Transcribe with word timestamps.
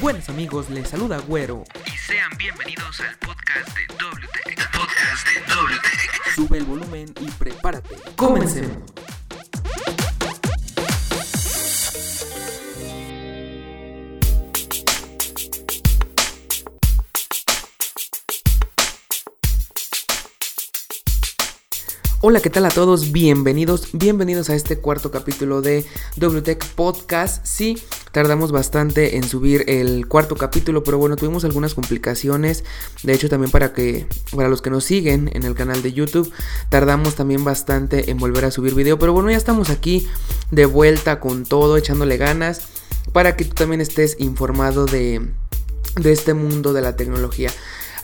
Buenos 0.00 0.28
amigos, 0.30 0.70
les 0.70 0.88
saluda 0.88 1.18
Güero. 1.18 1.64
Y 1.84 1.90
sean 1.90 2.30
bienvenidos 2.38 2.98
al 3.00 3.14
podcast 3.18 3.76
de 3.76 3.86
WTech. 4.02 4.70
Podcast 4.70 5.26
de. 5.26 6.32
Sube 6.34 6.56
el 6.56 6.64
volumen 6.64 7.12
y 7.20 7.30
prepárate. 7.32 7.94
Comencemos. 8.16 8.78
Hola, 22.30 22.40
¿qué 22.40 22.50
tal 22.50 22.66
a 22.66 22.68
todos? 22.68 23.10
Bienvenidos, 23.10 23.88
bienvenidos 23.94 24.50
a 24.50 24.54
este 24.54 24.76
cuarto 24.76 25.10
capítulo 25.10 25.62
de 25.62 25.86
WTech 26.18 26.62
Podcast. 26.74 27.42
Sí, 27.46 27.78
tardamos 28.12 28.52
bastante 28.52 29.16
en 29.16 29.22
subir 29.24 29.64
el 29.66 30.06
cuarto 30.08 30.36
capítulo, 30.36 30.84
pero 30.84 30.98
bueno, 30.98 31.16
tuvimos 31.16 31.46
algunas 31.46 31.72
complicaciones. 31.72 32.64
De 33.02 33.14
hecho, 33.14 33.30
también 33.30 33.50
para 33.50 33.72
que 33.72 34.06
para 34.36 34.50
los 34.50 34.60
que 34.60 34.68
nos 34.68 34.84
siguen 34.84 35.30
en 35.32 35.44
el 35.44 35.54
canal 35.54 35.80
de 35.80 35.94
YouTube, 35.94 36.30
tardamos 36.68 37.14
también 37.14 37.44
bastante 37.44 38.10
en 38.10 38.18
volver 38.18 38.44
a 38.44 38.50
subir 38.50 38.74
video, 38.74 38.98
pero 38.98 39.14
bueno, 39.14 39.30
ya 39.30 39.38
estamos 39.38 39.70
aquí 39.70 40.06
de 40.50 40.66
vuelta 40.66 41.20
con 41.20 41.46
todo, 41.46 41.78
echándole 41.78 42.18
ganas 42.18 42.68
para 43.14 43.36
que 43.36 43.46
tú 43.46 43.54
también 43.54 43.80
estés 43.80 44.16
informado 44.18 44.84
de 44.84 45.22
de 45.96 46.12
este 46.12 46.34
mundo 46.34 46.72
de 46.72 46.82
la 46.82 46.96
tecnología. 46.96 47.50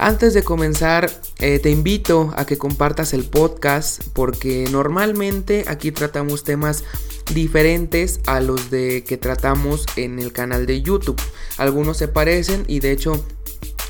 Antes 0.05 0.35
de 0.35 0.43
comenzar, 0.43 1.11
eh, 1.39 1.59
te 1.61 1.71
invito 1.71 2.31
a 2.37 2.45
que 2.45 2.59
compartas 2.59 3.15
el 3.15 3.25
podcast 3.25 4.03
porque 4.13 4.69
normalmente 4.71 5.65
aquí 5.67 5.93
tratamos 5.93 6.45
temas 6.45 6.85
diferentes 7.33 8.21
a 8.27 8.41
los 8.41 8.71
de 8.71 9.03
que 9.03 9.17
tratamos 9.17 9.87
en 9.97 10.19
el 10.19 10.35
canal 10.35 10.67
de 10.67 10.83
YouTube. 10.83 11.19
Algunos 11.57 11.97
se 11.97 12.07
parecen 12.07 12.65
y 12.69 12.81
de 12.81 12.93
hecho 12.93 13.25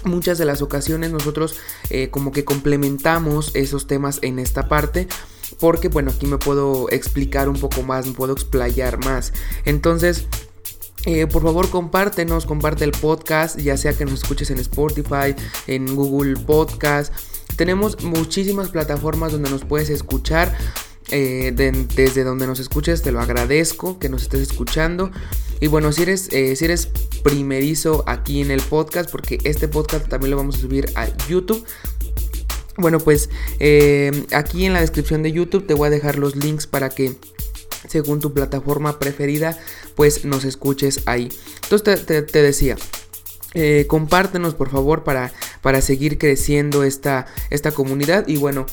muchas 0.05 0.39
de 0.39 0.44
las 0.44 0.62
ocasiones 0.62 1.11
nosotros 1.11 1.56
eh, 1.91 2.11
como 2.11 2.30
que 2.30 2.44
complementamos 2.44 3.50
esos 3.55 3.89
temas 3.89 4.20
en 4.22 4.39
esta 4.39 4.69
parte 4.69 5.08
porque 5.58 5.89
bueno 5.89 6.12
aquí 6.12 6.27
me 6.27 6.39
puedo 6.39 6.89
explicar 6.91 7.48
un 7.48 7.58
poco 7.58 7.83
más, 7.83 8.06
me 8.06 8.12
puedo 8.12 8.34
explayar 8.34 9.05
más. 9.05 9.33
Entonces 9.64 10.28
eh, 11.06 11.27
por 11.27 11.42
favor 11.42 11.69
compártenos, 11.70 12.47
comparte 12.47 12.84
el 12.84 12.92
podcast, 12.92 13.58
ya 13.58 13.77
sea 13.77 13.92
que 13.92 14.05
nos 14.05 14.22
escuches 14.22 14.50
en 14.50 14.58
Spotify, 14.58 15.34
en 15.66 15.94
Google 15.94 16.36
Podcast. 16.36 17.12
Tenemos 17.56 18.02
muchísimas 18.02 18.70
plataformas 18.70 19.33
donde 19.33 19.50
nos 19.50 19.64
puedes 19.64 19.91
escuchar. 19.91 20.56
Eh, 21.11 21.52
desde 21.55 22.24
donde 22.24 22.46
nos 22.46 22.61
escuches 22.61 23.02
te 23.02 23.12
lo 23.12 23.20
agradezco 23.20 23.98
que 23.98 24.08
nos 24.08 24.22
estés 24.22 24.41
escuchando 24.41 25.11
y 25.61 25.66
bueno 25.66 25.92
si 25.92 26.00
eres 26.00 26.30
eh, 26.33 26.56
si 26.56 26.64
eres 26.64 26.88
primerizo 27.22 28.05
aquí 28.06 28.41
en 28.41 28.50
el 28.50 28.62
podcast 28.62 29.11
porque 29.11 29.39
este 29.44 29.68
podcast 29.68 30.08
también 30.08 30.30
lo 30.30 30.39
vamos 30.39 30.56
a 30.56 30.61
subir 30.61 30.89
a 30.94 31.06
YouTube 31.28 31.62
bueno 32.78 33.00
pues 33.00 33.28
aquí 34.33 34.64
en 34.64 34.72
la 34.72 34.80
descripción 34.80 35.22
de 35.22 35.30
YouTube 35.30 35.66
te 35.66 35.74
voy 35.74 35.89
a 35.89 35.91
dejar 35.91 36.16
los 36.16 36.36
links 36.36 36.66
para 36.66 36.89
que 36.89 37.14
según 37.88 38.20
tu 38.20 38.32
plataforma 38.32 38.98
preferida, 38.98 39.58
pues 39.94 40.24
nos 40.24 40.44
escuches 40.44 41.02
ahí. 41.06 41.28
Entonces 41.62 42.06
te, 42.06 42.42
decía, 42.42 42.77
eh, 43.54 43.86
compártenos 43.88 44.54
por 44.54 44.70
favor 44.70 45.04
para, 45.04 45.32
para 45.62 45.80
seguir 45.80 46.18
creciendo 46.18 46.84
esta, 46.84 47.27
esta 47.50 47.72
comunidad. 47.72 48.27
Y 48.28 48.36
bueno 48.36 48.66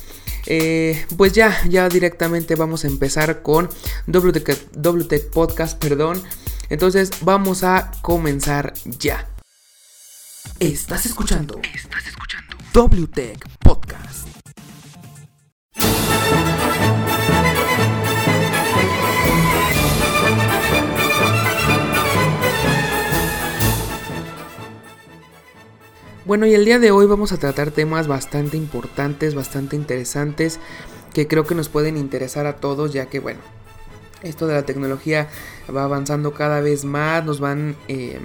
eh, 0.47 1.05
pues 1.17 1.33
ya 1.33 1.55
ya 1.67 1.87
directamente 1.89 2.55
vamos 2.55 2.83
a 2.83 2.87
empezar 2.87 3.41
con 3.41 3.69
WTech, 4.07 5.29
Podcast 5.29 5.77
perdón. 5.77 6.21
Entonces 6.69 7.11
vamos 7.21 7.63
a 7.63 7.91
comenzar 8.01 8.73
ya. 8.85 9.27
Estás 10.59 11.05
escuchando 11.05 11.59
estás 11.73 12.07
escuchando 12.07 12.57
WTech 12.73 13.45
Podcast 13.59 14.30
Bueno, 26.23 26.45
y 26.45 26.53
el 26.53 26.65
día 26.65 26.77
de 26.77 26.91
hoy 26.91 27.07
vamos 27.07 27.31
a 27.31 27.37
tratar 27.37 27.71
temas 27.71 28.07
bastante 28.07 28.55
importantes, 28.55 29.33
bastante 29.33 29.75
interesantes, 29.75 30.59
que 31.15 31.27
creo 31.27 31.47
que 31.47 31.55
nos 31.55 31.67
pueden 31.67 31.97
interesar 31.97 32.45
a 32.45 32.57
todos, 32.57 32.93
ya 32.93 33.07
que 33.07 33.19
bueno, 33.19 33.39
esto 34.21 34.45
de 34.45 34.53
la 34.53 34.63
tecnología 34.63 35.29
va 35.75 35.83
avanzando 35.83 36.35
cada 36.35 36.61
vez 36.61 36.85
más, 36.85 37.25
nos 37.25 37.39
van 37.39 37.75
em, 37.87 38.21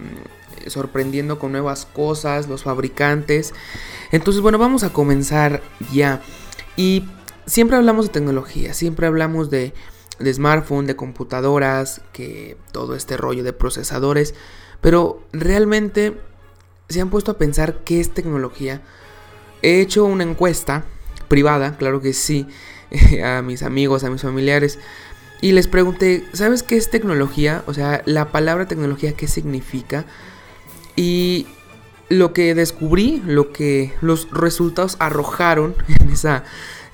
sorprendiendo 0.67 1.39
con 1.39 1.53
nuevas 1.53 1.87
cosas, 1.87 2.49
los 2.49 2.65
fabricantes. 2.65 3.55
Entonces, 4.13 4.43
bueno, 4.43 4.59
vamos 4.59 4.85
a 4.85 4.93
comenzar 4.93 5.63
ya. 5.91 6.21
Y 6.77 7.07
siempre 7.47 7.79
hablamos 7.79 8.09
de 8.09 8.13
tecnología, 8.13 8.75
siempre 8.75 9.07
hablamos 9.07 9.49
de, 9.49 9.73
de 10.19 10.35
smartphone, 10.35 10.87
de 10.87 10.97
computadoras, 10.97 12.03
que 12.13 12.59
todo 12.73 12.95
este 12.95 13.17
rollo 13.17 13.43
de 13.43 13.55
procesadores, 13.55 14.35
pero 14.83 15.23
realmente 15.33 16.15
se 16.89 17.01
han 17.01 17.11
puesto 17.11 17.33
a 17.33 17.39
pensar 17.39 17.81
qué 17.85 18.01
es 18.01 18.13
tecnología. 18.13 18.83
He 19.63 19.81
hecho 19.81 20.05
una 20.05 20.25
encuesta 20.25 20.85
privada, 21.29 21.77
claro 21.77 22.01
que 22.01 22.13
sí, 22.13 22.47
a 23.25 23.43
mis 23.43 23.63
amigos, 23.63 24.05
a 24.05 24.11
mis 24.11 24.23
familiares. 24.23 24.79
Y 25.41 25.53
les 25.53 25.69
pregunté, 25.69 26.25
¿sabes 26.33 26.63
qué 26.63 26.77
es 26.77 26.91
tecnología? 26.91 27.63
O 27.67 27.75
sea, 27.75 28.03
la 28.07 28.33
palabra 28.33 28.67
tecnología, 28.67 29.13
¿qué 29.13 29.29
significa? 29.29 30.07
Y 30.95 31.47
lo 32.09 32.33
que 32.33 32.55
descubrí, 32.55 33.23
lo 33.27 33.53
que 33.53 33.93
los 34.01 34.31
resultados 34.31 34.97
arrojaron 34.99 35.75
en 36.01 36.11
esa, 36.11 36.45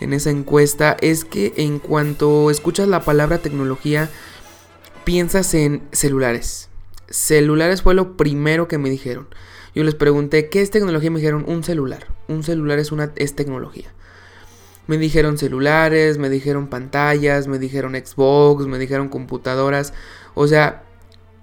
en 0.00 0.12
esa 0.12 0.30
encuesta 0.30 0.96
es 1.00 1.24
que 1.24 1.52
en 1.56 1.78
cuanto 1.78 2.50
escuchas 2.50 2.88
la 2.88 3.04
palabra 3.04 3.38
tecnología, 3.38 4.10
piensas 5.04 5.54
en 5.54 5.82
celulares. 5.92 6.68
Celulares 7.08 7.82
fue 7.82 7.94
lo 7.94 8.16
primero 8.16 8.68
que 8.68 8.78
me 8.78 8.90
dijeron. 8.90 9.28
Yo 9.74 9.84
les 9.84 9.94
pregunté, 9.94 10.48
¿qué 10.48 10.60
es 10.60 10.70
tecnología? 10.70 11.10
Me 11.10 11.18
dijeron, 11.18 11.44
un 11.46 11.64
celular. 11.64 12.06
Un 12.28 12.42
celular 12.42 12.78
es, 12.78 12.92
una, 12.92 13.12
es 13.16 13.34
tecnología. 13.34 13.92
Me 14.86 14.98
dijeron 14.98 15.38
celulares, 15.38 16.18
me 16.18 16.28
dijeron 16.28 16.66
pantallas, 16.66 17.46
me 17.46 17.58
dijeron 17.58 17.94
Xbox, 17.94 18.66
me 18.66 18.78
dijeron 18.78 19.08
computadoras. 19.08 19.94
O 20.34 20.46
sea, 20.46 20.82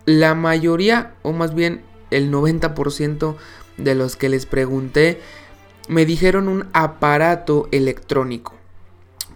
la 0.06 0.36
mayoría, 0.36 1.14
o 1.24 1.32
más 1.32 1.56
bien 1.56 1.82
el 2.12 2.32
90% 2.32 3.36
de 3.78 3.96
los 3.96 4.16
que 4.16 4.30
les 4.30 4.46
pregunté, 4.46 5.20
me 5.88 6.06
dijeron 6.06 6.48
un 6.48 6.68
aparato 6.74 7.68
electrónico. 7.72 8.54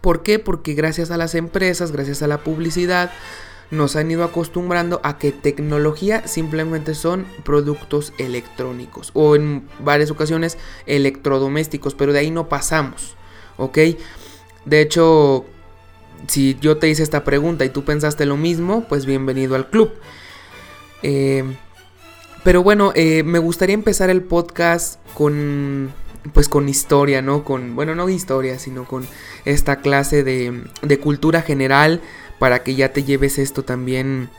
¿Por 0.01 0.21
qué? 0.21 0.37
Porque 0.37 0.73
gracias 0.73 1.11
a 1.11 1.17
las 1.17 1.33
empresas, 1.33 1.91
gracias 1.91 2.21
a 2.21 2.27
la 2.27 2.39
publicidad, 2.39 3.11
nos 3.71 3.95
han 3.95 4.11
ido 4.11 4.23
acostumbrando 4.23 4.99
a 5.03 5.17
que 5.17 5.31
tecnología 5.31 6.27
simplemente 6.27 6.95
son 6.95 7.25
productos 7.43 8.13
electrónicos 8.17 9.11
o 9.13 9.35
en 9.35 9.67
varias 9.79 10.11
ocasiones 10.11 10.57
electrodomésticos, 10.85 11.95
pero 11.95 12.13
de 12.13 12.19
ahí 12.19 12.31
no 12.31 12.49
pasamos, 12.49 13.15
¿ok? 13.57 13.77
De 14.65 14.81
hecho, 14.81 15.45
si 16.27 16.57
yo 16.61 16.77
te 16.77 16.89
hice 16.89 17.03
esta 17.03 17.23
pregunta 17.23 17.65
y 17.65 17.69
tú 17.69 17.83
pensaste 17.83 18.25
lo 18.25 18.37
mismo, 18.37 18.85
pues 18.87 19.05
bienvenido 19.05 19.55
al 19.55 19.69
club. 19.69 19.91
Eh, 21.01 21.43
pero 22.43 22.63
bueno, 22.63 22.91
eh, 22.95 23.23
me 23.23 23.39
gustaría 23.39 23.73
empezar 23.73 24.09
el 24.09 24.21
podcast 24.21 24.99
con 25.13 25.91
pues 26.31 26.47
con 26.47 26.69
historia, 26.69 27.21
¿no? 27.21 27.43
Con, 27.43 27.75
bueno, 27.75 27.95
no 27.95 28.07
historia, 28.07 28.57
sino 28.57 28.85
con 28.85 29.05
esta 29.43 29.81
clase 29.81 30.23
de, 30.23 30.63
de 30.81 30.99
cultura 30.99 31.41
general 31.41 32.01
para 32.39 32.63
que 32.63 32.75
ya 32.75 32.93
te 32.93 33.03
lleves 33.03 33.39
esto 33.39 33.63
también 33.63 34.29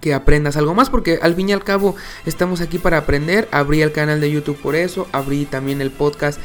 que 0.00 0.14
aprendas 0.14 0.56
algo 0.56 0.74
más 0.74 0.90
porque 0.90 1.18
al 1.22 1.34
fin 1.34 1.48
y 1.48 1.52
al 1.52 1.64
cabo 1.64 1.96
estamos 2.26 2.60
aquí 2.60 2.78
para 2.78 2.98
aprender. 2.98 3.48
Abrí 3.50 3.82
el 3.82 3.92
canal 3.92 4.20
de 4.20 4.30
YouTube 4.30 4.56
por 4.56 4.76
eso, 4.76 5.06
abrí 5.12 5.46
también 5.46 5.80
el 5.80 5.90
podcast 5.90 6.40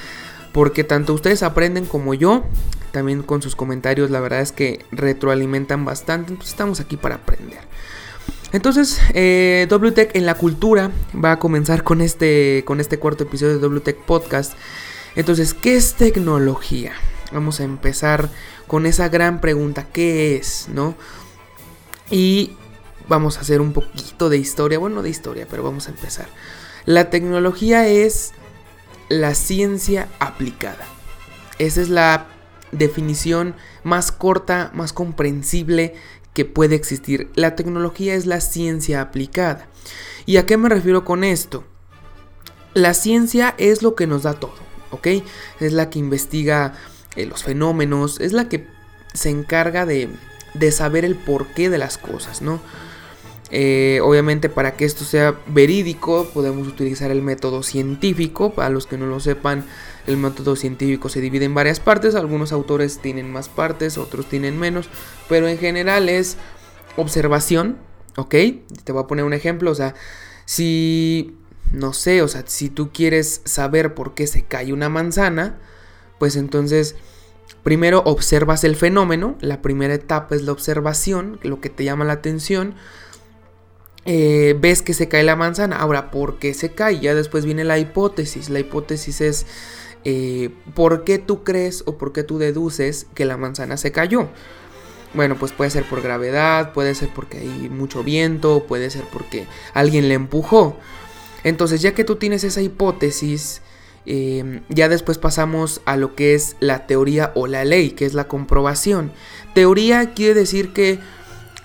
porque 0.51 0.83
tanto 0.83 1.13
ustedes 1.13 1.43
aprenden 1.43 1.85
como 1.85 2.13
yo, 2.13 2.43
también 2.91 3.23
con 3.23 3.41
sus 3.41 3.55
comentarios, 3.55 4.09
la 4.11 4.19
verdad 4.19 4.41
es 4.41 4.51
que 4.51 4.85
retroalimentan 4.91 5.85
bastante, 5.85 6.33
entonces 6.33 6.51
estamos 6.51 6.79
aquí 6.79 6.97
para 6.97 7.15
aprender. 7.15 7.59
Entonces, 8.53 8.99
eh, 9.13 9.65
WTech 9.69 10.13
en 10.15 10.25
la 10.25 10.35
cultura 10.35 10.91
va 11.13 11.33
a 11.33 11.39
comenzar 11.39 11.83
con 11.83 12.01
este, 12.01 12.63
con 12.65 12.81
este 12.81 12.99
cuarto 12.99 13.23
episodio 13.23 13.59
de 13.59 13.65
WTech 13.65 13.97
Podcast. 13.97 14.53
Entonces, 15.15 15.53
¿qué 15.53 15.75
es 15.75 15.93
tecnología? 15.93 16.91
Vamos 17.31 17.61
a 17.61 17.63
empezar 17.63 18.29
con 18.71 18.85
esa 18.85 19.09
gran 19.09 19.41
pregunta, 19.41 19.87
¿qué 19.91 20.37
es? 20.37 20.69
¿No? 20.69 20.95
Y 22.09 22.51
vamos 23.09 23.35
a 23.35 23.41
hacer 23.41 23.59
un 23.59 23.73
poquito 23.73 24.29
de 24.29 24.37
historia, 24.37 24.79
bueno, 24.79 24.95
no 24.95 25.01
de 25.01 25.09
historia, 25.09 25.45
pero 25.49 25.61
vamos 25.61 25.87
a 25.87 25.91
empezar. 25.91 26.29
La 26.85 27.09
tecnología 27.09 27.85
es 27.89 28.31
la 29.09 29.35
ciencia 29.35 30.07
aplicada. 30.19 30.87
Esa 31.59 31.81
es 31.81 31.89
la 31.89 32.27
definición 32.71 33.55
más 33.83 34.13
corta, 34.13 34.71
más 34.73 34.93
comprensible 34.93 35.93
que 36.33 36.45
puede 36.45 36.75
existir. 36.75 37.29
La 37.35 37.57
tecnología 37.57 38.15
es 38.15 38.25
la 38.25 38.39
ciencia 38.39 39.01
aplicada. 39.01 39.67
¿Y 40.25 40.37
a 40.37 40.45
qué 40.45 40.55
me 40.55 40.69
refiero 40.69 41.03
con 41.03 41.25
esto? 41.25 41.65
La 42.73 42.93
ciencia 42.93 43.53
es 43.57 43.81
lo 43.81 43.95
que 43.95 44.07
nos 44.07 44.23
da 44.23 44.35
todo, 44.35 44.55
¿ok? 44.91 45.07
Es 45.59 45.73
la 45.73 45.89
que 45.89 45.99
investiga 45.99 46.75
eh, 47.15 47.25
los 47.25 47.43
fenómenos, 47.43 48.19
es 48.19 48.33
la 48.33 48.49
que 48.49 48.67
se 49.13 49.29
encarga 49.29 49.85
de, 49.85 50.09
de 50.53 50.71
saber 50.71 51.05
el 51.05 51.15
porqué 51.15 51.69
de 51.69 51.77
las 51.77 51.97
cosas, 51.97 52.41
¿no? 52.41 52.61
Eh, 53.53 53.99
obviamente 54.01 54.47
para 54.47 54.77
que 54.77 54.85
esto 54.85 55.03
sea 55.03 55.35
verídico 55.47 56.29
podemos 56.33 56.69
utilizar 56.69 57.11
el 57.11 57.21
método 57.21 57.63
científico. 57.63 58.53
Para 58.53 58.69
los 58.69 58.87
que 58.87 58.97
no 58.97 59.05
lo 59.05 59.19
sepan, 59.19 59.65
el 60.07 60.17
método 60.17 60.55
científico 60.55 61.09
se 61.09 61.21
divide 61.21 61.45
en 61.45 61.53
varias 61.53 61.79
partes. 61.79 62.15
Algunos 62.15 62.53
autores 62.53 62.99
tienen 62.99 63.31
más 63.31 63.49
partes, 63.49 63.97
otros 63.97 64.27
tienen 64.27 64.57
menos. 64.57 64.89
Pero 65.27 65.47
en 65.47 65.57
general 65.57 66.09
es 66.09 66.37
observación. 66.95 67.77
¿Ok? 68.15 68.35
Te 68.83 68.91
voy 68.91 69.03
a 69.03 69.07
poner 69.07 69.25
un 69.25 69.33
ejemplo. 69.33 69.71
O 69.71 69.75
sea, 69.75 69.95
si... 70.45 71.35
No 71.73 71.93
sé, 71.93 72.21
o 72.21 72.27
sea, 72.27 72.43
si 72.47 72.69
tú 72.69 72.91
quieres 72.91 73.41
saber 73.45 73.93
por 73.93 74.13
qué 74.13 74.27
se 74.27 74.43
cae 74.43 74.73
una 74.73 74.89
manzana, 74.89 75.57
pues 76.21 76.35
entonces... 76.35 76.95
Primero 77.63 78.01
observas 78.05 78.63
el 78.63 78.75
fenómeno, 78.75 79.35
la 79.39 79.61
primera 79.61 79.93
etapa 79.93 80.35
es 80.35 80.41
la 80.41 80.51
observación, 80.51 81.39
lo 81.43 81.61
que 81.61 81.69
te 81.69 81.83
llama 81.83 82.05
la 82.05 82.13
atención, 82.13 82.73
eh, 84.05 84.55
ves 84.59 84.81
que 84.81 84.93
se 84.93 85.07
cae 85.07 85.23
la 85.23 85.35
manzana. 85.35 85.75
Ahora, 85.75 86.09
¿por 86.09 86.39
qué 86.39 86.55
se 86.55 86.71
cae? 86.73 86.99
Ya 86.99 87.13
después 87.13 87.45
viene 87.45 87.63
la 87.63 87.77
hipótesis. 87.77 88.49
La 88.49 88.59
hipótesis 88.59 89.21
es 89.21 89.45
eh, 90.03 90.49
¿por 90.73 91.03
qué 91.03 91.19
tú 91.19 91.43
crees 91.43 91.83
o 91.85 91.97
por 91.97 92.13
qué 92.13 92.23
tú 92.23 92.39
deduces 92.39 93.05
que 93.13 93.25
la 93.25 93.37
manzana 93.37 93.77
se 93.77 93.91
cayó? 93.91 94.29
Bueno, 95.13 95.37
pues 95.37 95.51
puede 95.51 95.69
ser 95.69 95.83
por 95.83 96.01
gravedad, 96.01 96.73
puede 96.73 96.95
ser 96.95 97.09
porque 97.13 97.39
hay 97.39 97.69
mucho 97.69 98.03
viento, 98.03 98.65
puede 98.67 98.89
ser 98.89 99.03
porque 99.11 99.45
alguien 99.73 100.07
le 100.07 100.15
empujó. 100.15 100.77
Entonces, 101.43 101.81
ya 101.81 101.93
que 101.93 102.03
tú 102.03 102.15
tienes 102.15 102.43
esa 102.43 102.61
hipótesis, 102.61 103.61
eh, 104.05 104.61
ya 104.69 104.89
después 104.89 105.17
pasamos 105.17 105.81
a 105.85 105.95
lo 105.97 106.15
que 106.15 106.33
es 106.33 106.55
la 106.59 106.87
teoría 106.87 107.31
o 107.35 107.47
la 107.47 107.65
ley, 107.65 107.91
que 107.91 108.05
es 108.05 108.13
la 108.13 108.27
comprobación. 108.27 109.11
Teoría 109.53 110.13
quiere 110.13 110.33
decir 110.33 110.73
que 110.73 110.99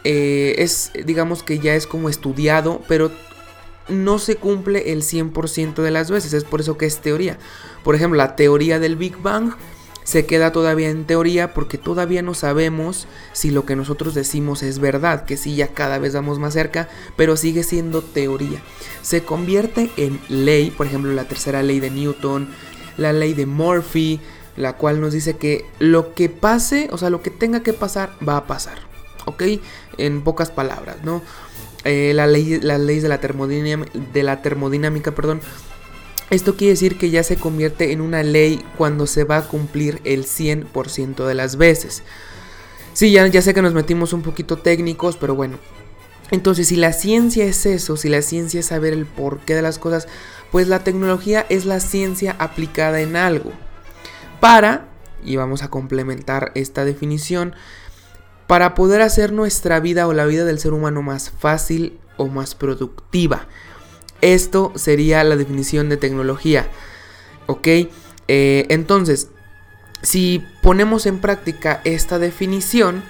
eh, 0.05 0.57
es, 0.59 0.93
digamos 1.05 1.43
que 1.43 1.59
ya 1.59 1.75
es 1.75 1.87
como 1.87 2.09
estudiado, 2.09 2.83
pero 2.89 3.11
no 3.89 4.19
se 4.19 4.37
cumple 4.37 4.93
el 4.93 5.03
100% 5.03 5.75
de 5.83 5.91
las 5.91 6.11
veces, 6.11 6.33
es 6.33 6.45
por 6.45 6.61
eso 6.61 6.77
que 6.77 6.87
es 6.87 7.01
teoría. 7.01 7.39
Por 7.85 7.95
ejemplo, 7.95 8.17
la 8.17 8.37
teoría 8.37 8.79
del 8.79 8.97
Big 8.97 9.17
Bang 9.19 9.55
se 10.07 10.25
queda 10.25 10.53
todavía 10.53 10.89
en 10.89 11.05
teoría 11.05 11.53
porque 11.53 11.77
todavía 11.77 12.23
no 12.23 12.33
sabemos 12.33 13.09
si 13.33 13.51
lo 13.51 13.67
que 13.67 13.77
nosotros 13.77 14.15
decimos 14.15 14.63
es 14.63 14.79
verdad, 14.79 15.25
que 15.25 15.37
sí 15.37 15.57
ya 15.57 15.69
cada 15.69 15.99
vez 15.99 16.15
vamos 16.15 16.39
más 16.39 16.55
cerca, 16.55 16.89
pero 17.17 17.37
sigue 17.37 17.65
siendo 17.65 18.01
teoría. 18.01 18.63
Se 19.03 19.25
convierte 19.25 19.91
en 19.97 20.21
ley, 20.29 20.71
por 20.71 20.87
ejemplo, 20.87 21.13
la 21.13 21.25
tercera 21.25 21.63
ley 21.63 21.81
de 21.81 21.91
Newton, 21.91 22.49
la 22.97 23.13
ley 23.13 23.35
de 23.35 23.47
Murphy, 23.47 24.21
la 24.57 24.75
cual 24.79 25.01
nos 25.01 25.13
dice 25.13 25.37
que 25.37 25.67
lo 25.81 26.15
que 26.15 26.31
pase, 26.31 26.89
o 26.93 26.97
sea, 26.97 27.11
lo 27.11 27.21
que 27.21 27.31
tenga 27.31 27.63
que 27.63 27.75
pasar, 27.75 28.13
va 28.27 28.39
a 28.39 28.47
pasar. 28.47 28.79
¿Ok? 29.27 29.43
en 29.99 30.23
pocas 30.23 30.51
palabras, 30.51 30.97
¿no? 31.03 31.23
Eh, 31.85 32.13
la 32.15 32.27
ley, 32.27 32.61
las 32.61 32.81
leyes 32.81 33.03
de 33.03 33.09
la, 33.09 33.21
termodinámica, 33.21 33.93
de 34.13 34.23
la 34.23 34.43
termodinámica, 34.43 35.13
perdón. 35.13 35.41
Esto 36.31 36.57
quiere 36.57 36.73
decir 36.73 36.99
que 36.99 37.11
ya 37.11 37.23
se 37.23 37.37
convierte 37.37 37.93
en 37.93 38.01
una 38.01 38.23
ley 38.23 38.65
cuando 38.77 39.07
se 39.07 39.25
va 39.25 39.39
a 39.39 39.49
cumplir 39.49 40.01
el 40.05 40.25
100% 40.25 41.25
de 41.25 41.35
las 41.35 41.57
veces. 41.57 42.03
Sí, 42.95 43.13
ya, 43.13 43.27
ya 43.29 43.43
sé 43.43 43.55
que 43.55 43.63
nos 43.63 43.75
metimos 43.75 44.13
un 44.13 44.23
poquito 44.23 44.57
técnicos, 44.57 45.17
pero 45.17 45.35
bueno. 45.35 45.59
Entonces, 46.31 46.69
si 46.69 46.77
la 46.77 46.93
ciencia 46.93 47.45
es 47.45 47.65
eso, 47.67 47.97
si 47.97 48.09
la 48.09 48.23
ciencia 48.23 48.61
es 48.61 48.67
saber 48.67 48.93
el 48.93 49.07
porqué 49.07 49.55
de 49.55 49.63
las 49.63 49.79
cosas, 49.79 50.09
pues 50.51 50.67
la 50.67 50.83
tecnología 50.83 51.47
es 51.49 51.65
la 51.65 51.79
ciencia 51.79 52.35
aplicada 52.39 53.01
en 53.01 53.15
algo. 53.15 53.53
Para, 54.41 54.89
y 55.25 55.37
vamos 55.37 55.63
a 55.63 55.69
complementar 55.69 56.51
esta 56.57 56.85
definición, 56.85 57.55
para 58.49 58.75
poder 58.75 59.03
hacer 59.03 59.33
nuestra 59.33 59.79
vida 59.79 60.09
o 60.09 60.13
la 60.13 60.25
vida 60.25 60.45
del 60.45 60.59
ser 60.59 60.73
humano 60.73 61.03
más 61.03 61.31
fácil 61.31 61.99
o 62.17 62.27
más 62.27 62.55
productiva. 62.57 63.47
Esto 64.21 64.73
sería 64.75 65.23
la 65.25 65.37
definición 65.37 65.89
de 65.89 65.97
tecnología. 65.97 66.69
¿Ok? 67.47 67.69
Eh, 68.29 68.67
entonces, 68.69 69.29
si 70.03 70.45
ponemos 70.63 71.07
en 71.07 71.19
práctica 71.19 71.81
esta 71.85 72.19
definición, 72.19 73.03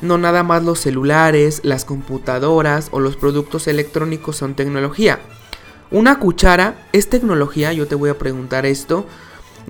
no 0.00 0.18
nada 0.18 0.42
más 0.42 0.62
los 0.64 0.80
celulares, 0.80 1.60
las 1.64 1.84
computadoras 1.84 2.88
o 2.92 3.00
los 3.00 3.16
productos 3.16 3.66
electrónicos 3.66 4.36
son 4.36 4.54
tecnología. 4.54 5.18
Una 5.90 6.18
cuchara 6.18 6.86
es 6.92 7.08
tecnología, 7.08 7.72
yo 7.72 7.86
te 7.86 7.94
voy 7.94 8.10
a 8.10 8.18
preguntar 8.18 8.66
esto. 8.66 9.06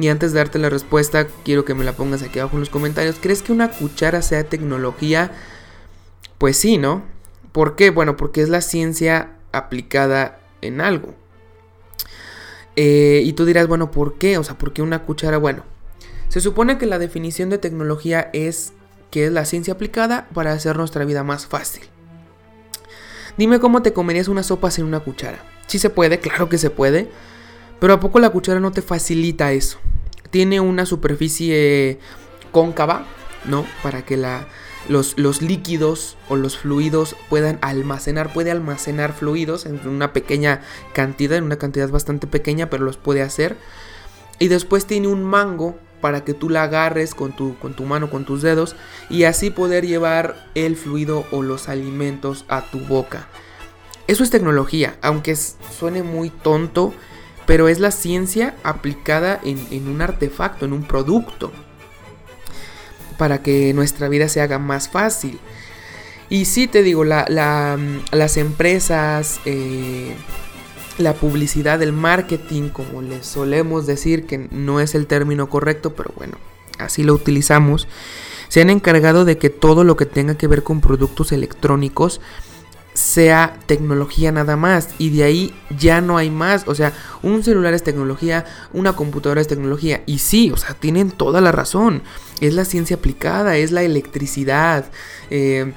Y 0.01 0.09
antes 0.09 0.33
de 0.33 0.39
darte 0.39 0.59
la 0.59 0.71
respuesta, 0.71 1.27
quiero 1.45 1.65
que 1.65 1.75
me 1.75 1.85
la 1.85 1.93
pongas 1.93 2.23
aquí 2.23 2.39
abajo 2.39 2.57
en 2.57 2.61
los 2.61 2.71
comentarios. 2.71 3.17
¿Crees 3.21 3.43
que 3.43 3.53
una 3.53 3.71
cuchara 3.71 4.23
sea 4.23 4.45
tecnología? 4.45 5.33
Pues 6.39 6.57
sí, 6.57 6.79
¿no? 6.79 7.03
¿Por 7.53 7.75
qué? 7.75 7.91
Bueno, 7.91 8.17
porque 8.17 8.43
es 8.43 8.49
la 8.49 8.61
ciencia 8.61 9.31
aplicada 9.53 10.39
en 10.63 10.81
algo. 10.81 11.15
Eh, 12.77 13.23
y 13.25 13.33
tú 13.33 13.45
dirás, 13.45 13.67
bueno, 13.67 13.91
¿por 13.91 14.19
qué? 14.19 14.39
O 14.39 14.45
sea, 14.45 14.57
¿por 14.57 14.73
qué 14.73 14.83
una 14.83 15.03
cuchara? 15.05 15.39
Bueno, 15.39 15.65
se 16.29 16.41
supone 16.41 16.79
que 16.79 16.87
la 16.87 16.99
definición 16.99 17.51
de 17.51 17.59
tecnología 17.59 18.31
es 18.33 18.73
que 19.11 19.27
es 19.27 19.33
la 19.33 19.45
ciencia 19.45 19.75
aplicada 19.75 20.29
para 20.35 20.53
hacer 20.53 20.77
nuestra 20.77 21.05
vida 21.05 21.25
más 21.25 21.47
fácil. 21.47 21.85
Dime 23.37 23.61
cómo 23.61 23.83
te 23.83 23.93
comerías 23.93 24.29
una 24.29 24.43
sopa 24.43 24.71
sin 24.71 24.85
una 24.85 25.01
cuchara. 25.01 25.39
Sí 25.67 25.79
se 25.79 25.91
puede, 25.91 26.19
claro 26.21 26.49
que 26.49 26.59
se 26.59 26.71
puede. 26.71 27.09
Pero 27.81 27.95
¿a 27.95 28.01
poco 28.01 28.19
la 28.19 28.31
cuchara 28.31 28.61
no 28.61 28.73
te 28.73 28.83
facilita 28.83 29.53
eso? 29.53 29.79
Tiene 30.31 30.61
una 30.61 30.87
superficie 30.87 31.99
cóncava, 32.51 33.07
¿no? 33.45 33.65
Para 33.83 34.05
que 34.05 34.17
la, 34.17 34.47
los, 34.89 35.19
los, 35.19 35.43
líquidos 35.43 36.17
o 36.29 36.37
los 36.37 36.57
fluidos 36.57 37.17
puedan 37.29 37.59
almacenar, 37.63 38.33
puede 38.33 38.51
almacenar 38.51 39.13
fluidos 39.13 39.67
en 39.67 39.87
una 39.87 40.13
pequeña 40.13 40.63
cantidad, 40.93 41.39
en 41.39 41.45
una 41.45 41.57
cantidad 41.57 41.89
bastante 41.91 42.27
pequeña, 42.27 42.71
pero 42.71 42.85
los 42.85 42.97
puede 42.97 43.23
hacer. 43.23 43.57
Y 44.39 44.49
después 44.49 44.87
tiene 44.87 45.09
un 45.09 45.25
mango 45.25 45.79
para 46.01 46.25
que 46.25 46.35
tú 46.35 46.49
la 46.49 46.63
agarres 46.65 47.15
con 47.15 47.35
tu, 47.35 47.59
con 47.59 47.75
tu 47.75 47.85
mano, 47.85 48.11
con 48.11 48.25
tus 48.25 48.43
dedos, 48.43 48.77
y 49.11 49.25
así 49.25 49.51
poder 49.51 49.87
llevar 49.87 50.49
el 50.55 50.77
fluido 50.77 51.27
o 51.33 51.43
los 51.43 51.69
alimentos 51.69 52.45
a 52.49 52.71
tu 52.71 52.79
boca. 52.81 53.29
Eso 54.07 54.25
es 54.25 54.31
tecnología, 54.31 54.97
aunque 55.03 55.37
suene 55.37 56.03
muy 56.03 56.31
tonto, 56.31 56.95
pero 57.47 57.69
es 57.69 57.79
la 57.79 57.91
ciencia 57.91 58.55
aplicada 58.63 59.41
en, 59.45 59.89
un 59.89 60.01
artefacto, 60.01 60.65
en 60.65 60.73
un 60.73 60.85
producto, 60.85 61.53
para 63.19 63.43
que 63.43 63.75
nuestra 63.75 64.09
vida 64.09 64.29
se 64.29 64.41
haga 64.41 64.59
más 64.59 64.89
fácil. 64.89 65.39
Y 66.31 66.47
sí 66.47 66.67
te 66.67 66.83
digo, 66.83 67.05
las 67.05 68.37
empresas, 68.37 69.41
eh, 69.45 70.15
la 70.99 71.15
publicidad, 71.15 71.83
el 71.83 71.93
marketing, 71.93 72.69
como 72.71 73.03
les 73.03 73.27
solemos 73.27 73.87
decir, 73.87 74.27
que 74.27 74.49
no 74.51 74.81
es 74.81 74.95
el 74.95 75.07
término 75.07 75.49
correcto, 75.49 75.95
pero 75.95 76.13
bueno, 76.17 76.39
así 76.79 77.03
lo 77.03 77.15
utilizamos, 77.15 77.89
se 78.49 78.61
han 78.61 78.71
encargado 78.71 79.25
de 79.25 79.39
que 79.39 79.51
todo 79.51 79.85
lo 79.85 79.97
que 79.97 80.07
tenga 80.07 80.37
que 80.37 80.47
ver 80.47 80.63
con 80.63 80.81
productos 80.81 81.33
electrónicos 81.33 82.21
sea 82.99 83.61
tecnología 83.67 84.33
nada 84.33 84.57
más 84.57 84.89
y 84.99 85.11
de 85.11 85.23
ahí 85.23 85.55
ya 85.79 86.01
no 86.01 86.19
hay 86.19 86.31
más. 86.31 86.67
O 86.67 86.75
sea, 86.75 86.93
un 87.23 87.45
celular 87.45 87.73
es 87.73 87.85
tecnología, 87.85 88.45
una 88.73 88.97
computadora 88.97 89.41
es 89.41 89.47
tecnología 89.47 90.03
y 90.05 90.19
sí, 90.19 90.51
o 90.51 90.57
sea, 90.57 90.75
tienen 90.75 91.13
toda 91.13 91.41
la 91.41 91.53
razón. 91.53 92.03
Es 92.41 92.55
la 92.55 92.65
ciencia 92.65 92.97
aplicada, 92.97 93.57
es 93.57 93.71
la 93.71 93.83
electricidad, 93.83 94.91
eh, 95.31 95.73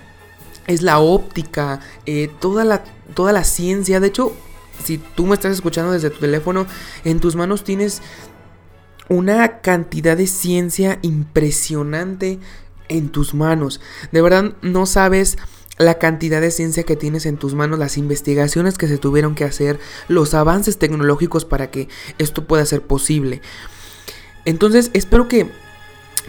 es 0.65 0.81
la 0.81 0.97
óptica, 0.97 1.79
eh, 2.07 2.31
toda, 2.39 2.65
la, 2.65 2.83
toda 3.13 3.31
la 3.33 3.43
ciencia. 3.43 3.99
De 3.99 4.07
hecho, 4.07 4.33
si 4.83 4.97
tú 4.97 5.27
me 5.27 5.35
estás 5.35 5.51
escuchando 5.51 5.91
desde 5.91 6.09
tu 6.09 6.19
teléfono, 6.19 6.65
en 7.03 7.19
tus 7.19 7.35
manos 7.35 7.63
tienes 7.63 8.01
una 9.09 9.61
cantidad 9.61 10.17
de 10.17 10.25
ciencia 10.25 10.97
impresionante 11.03 12.39
en 12.87 13.09
tus 13.09 13.35
manos. 13.35 13.79
De 14.11 14.23
verdad, 14.23 14.55
no 14.63 14.87
sabes 14.87 15.37
la 15.81 15.99
cantidad 15.99 16.41
de 16.41 16.51
ciencia 16.51 16.83
que 16.83 16.95
tienes 16.95 17.25
en 17.25 17.37
tus 17.37 17.53
manos, 17.53 17.79
las 17.79 17.97
investigaciones 17.97 18.77
que 18.77 18.87
se 18.87 18.97
tuvieron 18.97 19.35
que 19.35 19.43
hacer, 19.43 19.79
los 20.07 20.33
avances 20.33 20.77
tecnológicos 20.77 21.45
para 21.45 21.71
que 21.71 21.87
esto 22.17 22.45
pueda 22.45 22.65
ser 22.65 22.81
posible. 22.81 23.41
Entonces, 24.45 24.91
espero 24.93 25.27
que, 25.27 25.47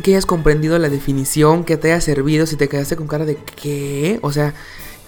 que 0.03 0.13
hayas 0.13 0.27
comprendido 0.27 0.79
la 0.79 0.89
definición, 0.89 1.65
que 1.65 1.77
te 1.77 1.93
haya 1.93 2.01
servido, 2.01 2.47
si 2.47 2.57
te 2.57 2.69
quedaste 2.69 2.97
con 2.97 3.07
cara 3.07 3.25
de 3.25 3.37
qué, 3.37 4.19
o 4.23 4.33
sea, 4.33 4.55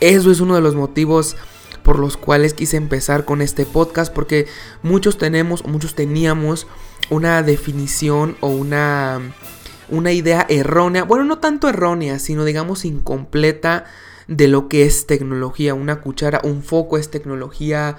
eso 0.01 0.31
es 0.31 0.41
uno 0.41 0.55
de 0.55 0.61
los 0.61 0.75
motivos 0.75 1.37
por 1.83 1.99
los 1.99 2.17
cuales 2.17 2.55
quise 2.55 2.77
empezar 2.77 3.25
con 3.25 3.43
este 3.43 3.67
podcast 3.67 4.13
porque 4.13 4.47
muchos 4.83 5.19
tenemos 5.19 5.67
muchos 5.67 5.95
teníamos 5.95 6.67
una 7.11 7.43
definición 7.43 8.37
o 8.41 8.49
una 8.49 9.21
una 9.91 10.13
idea 10.13 10.47
errónea, 10.49 11.05
bueno, 11.05 11.25
no 11.25 11.39
tanto 11.39 11.69
errónea, 11.69 12.19
sino 12.19 12.45
digamos 12.45 12.85
incompleta 12.85 13.85
de 14.29 14.49
lo 14.49 14.69
que 14.69 14.85
es 14.85 15.07
tecnología. 15.07 15.75
Una 15.75 16.01
cuchara, 16.01 16.41
un 16.45 16.63
foco 16.63 16.99
es 16.99 17.11
tecnología. 17.11 17.99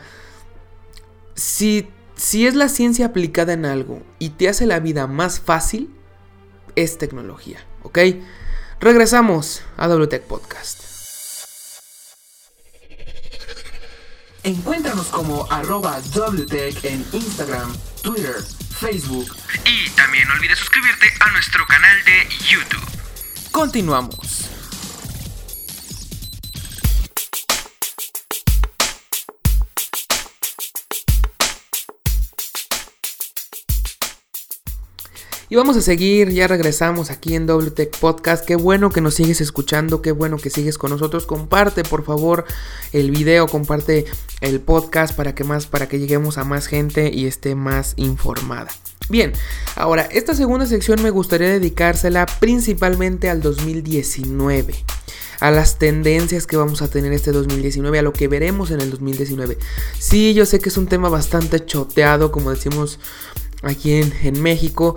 Si, 1.36 1.90
si 2.16 2.48
es 2.48 2.56
la 2.56 2.70
ciencia 2.70 3.08
aplicada 3.08 3.54
en 3.54 3.66
algo 3.66 4.02
y 4.20 4.30
te 4.30 4.50
hace 4.50 4.66
la 4.66 4.80
vida 4.80 5.08
más 5.08 5.40
fácil, 5.40 5.90
es 6.76 6.98
tecnología, 6.98 7.60
¿ok? 7.84 8.00
Regresamos 8.80 9.64
a 9.78 9.88
WTech 9.88 10.24
Podcast. 10.24 10.96
Encuéntranos 14.44 15.08
como 15.08 15.52
arroba 15.52 16.00
WTech 16.14 16.86
en 16.86 17.04
Instagram, 17.14 17.76
Twitter, 18.04 18.36
Facebook. 18.78 19.36
Y 19.66 19.90
también 19.96 20.28
no 20.28 20.36
olvides 20.36 20.60
suscribirte 20.60 21.08
a 21.20 21.32
nuestro 21.32 21.66
canal 21.66 21.98
de 22.06 22.30
YouTube. 22.46 22.86
Continuamos. 23.52 24.45
Y 35.48 35.56
vamos 35.56 35.78
a 35.78 35.82
seguir, 35.82 36.32
ya 36.32 36.48
regresamos 36.48 37.12
aquí 37.12 37.36
en 37.36 37.46
WTech 37.46 37.96
Podcast. 38.00 38.44
Qué 38.44 38.56
bueno 38.56 38.90
que 38.90 39.00
nos 39.00 39.14
sigues 39.14 39.42
escuchando, 39.42 40.02
qué 40.02 40.12
bueno 40.12 40.38
que 40.38 40.50
sigues 40.50 40.80
con 40.80 40.90
nosotros. 40.90 41.28
Comparte, 41.28 41.84
por 41.84 42.04
favor, 42.04 42.46
el 42.94 43.12
video, 43.12 43.48
comparte 43.48 44.06
el 44.42 44.60
podcast 44.60 45.16
para 45.16 45.36
que 45.36 45.44
más 45.44 45.68
para 45.68 45.88
que 45.88 46.00
lleguemos 46.00 46.40
a 46.40 46.46
más 46.46 46.66
gente 46.66 47.12
y 47.14 47.28
esté 47.28 47.54
más 47.54 47.94
informada. 47.98 48.72
Bien, 49.08 49.34
ahora 49.76 50.08
esta 50.10 50.34
segunda 50.34 50.66
sección 50.66 51.04
me 51.04 51.12
gustaría 51.12 51.50
dedicársela 51.50 52.26
principalmente 52.26 53.30
al 53.30 53.44
2019 53.44 54.74
a 55.40 55.52
las 55.52 55.78
tendencias 55.78 56.48
que 56.48 56.58
vamos 56.58 56.82
a 56.82 56.88
tener 56.88 57.12
este 57.14 57.32
2019, 57.32 58.00
a 58.00 58.02
lo 58.02 58.14
que 58.14 58.28
veremos 58.28 58.72
en 58.72 58.82
el 58.82 58.90
2019. 58.90 59.58
Sí, 60.00 60.34
yo 60.34 60.46
sé 60.46 60.60
que 60.60 60.70
es 60.70 60.78
un 60.78 60.88
tema 60.88 61.10
bastante 61.10 61.64
choteado, 61.64 62.32
como 62.32 62.52
decimos 62.52 63.00
aquí 63.62 63.94
en, 63.94 64.42
México, 64.42 64.96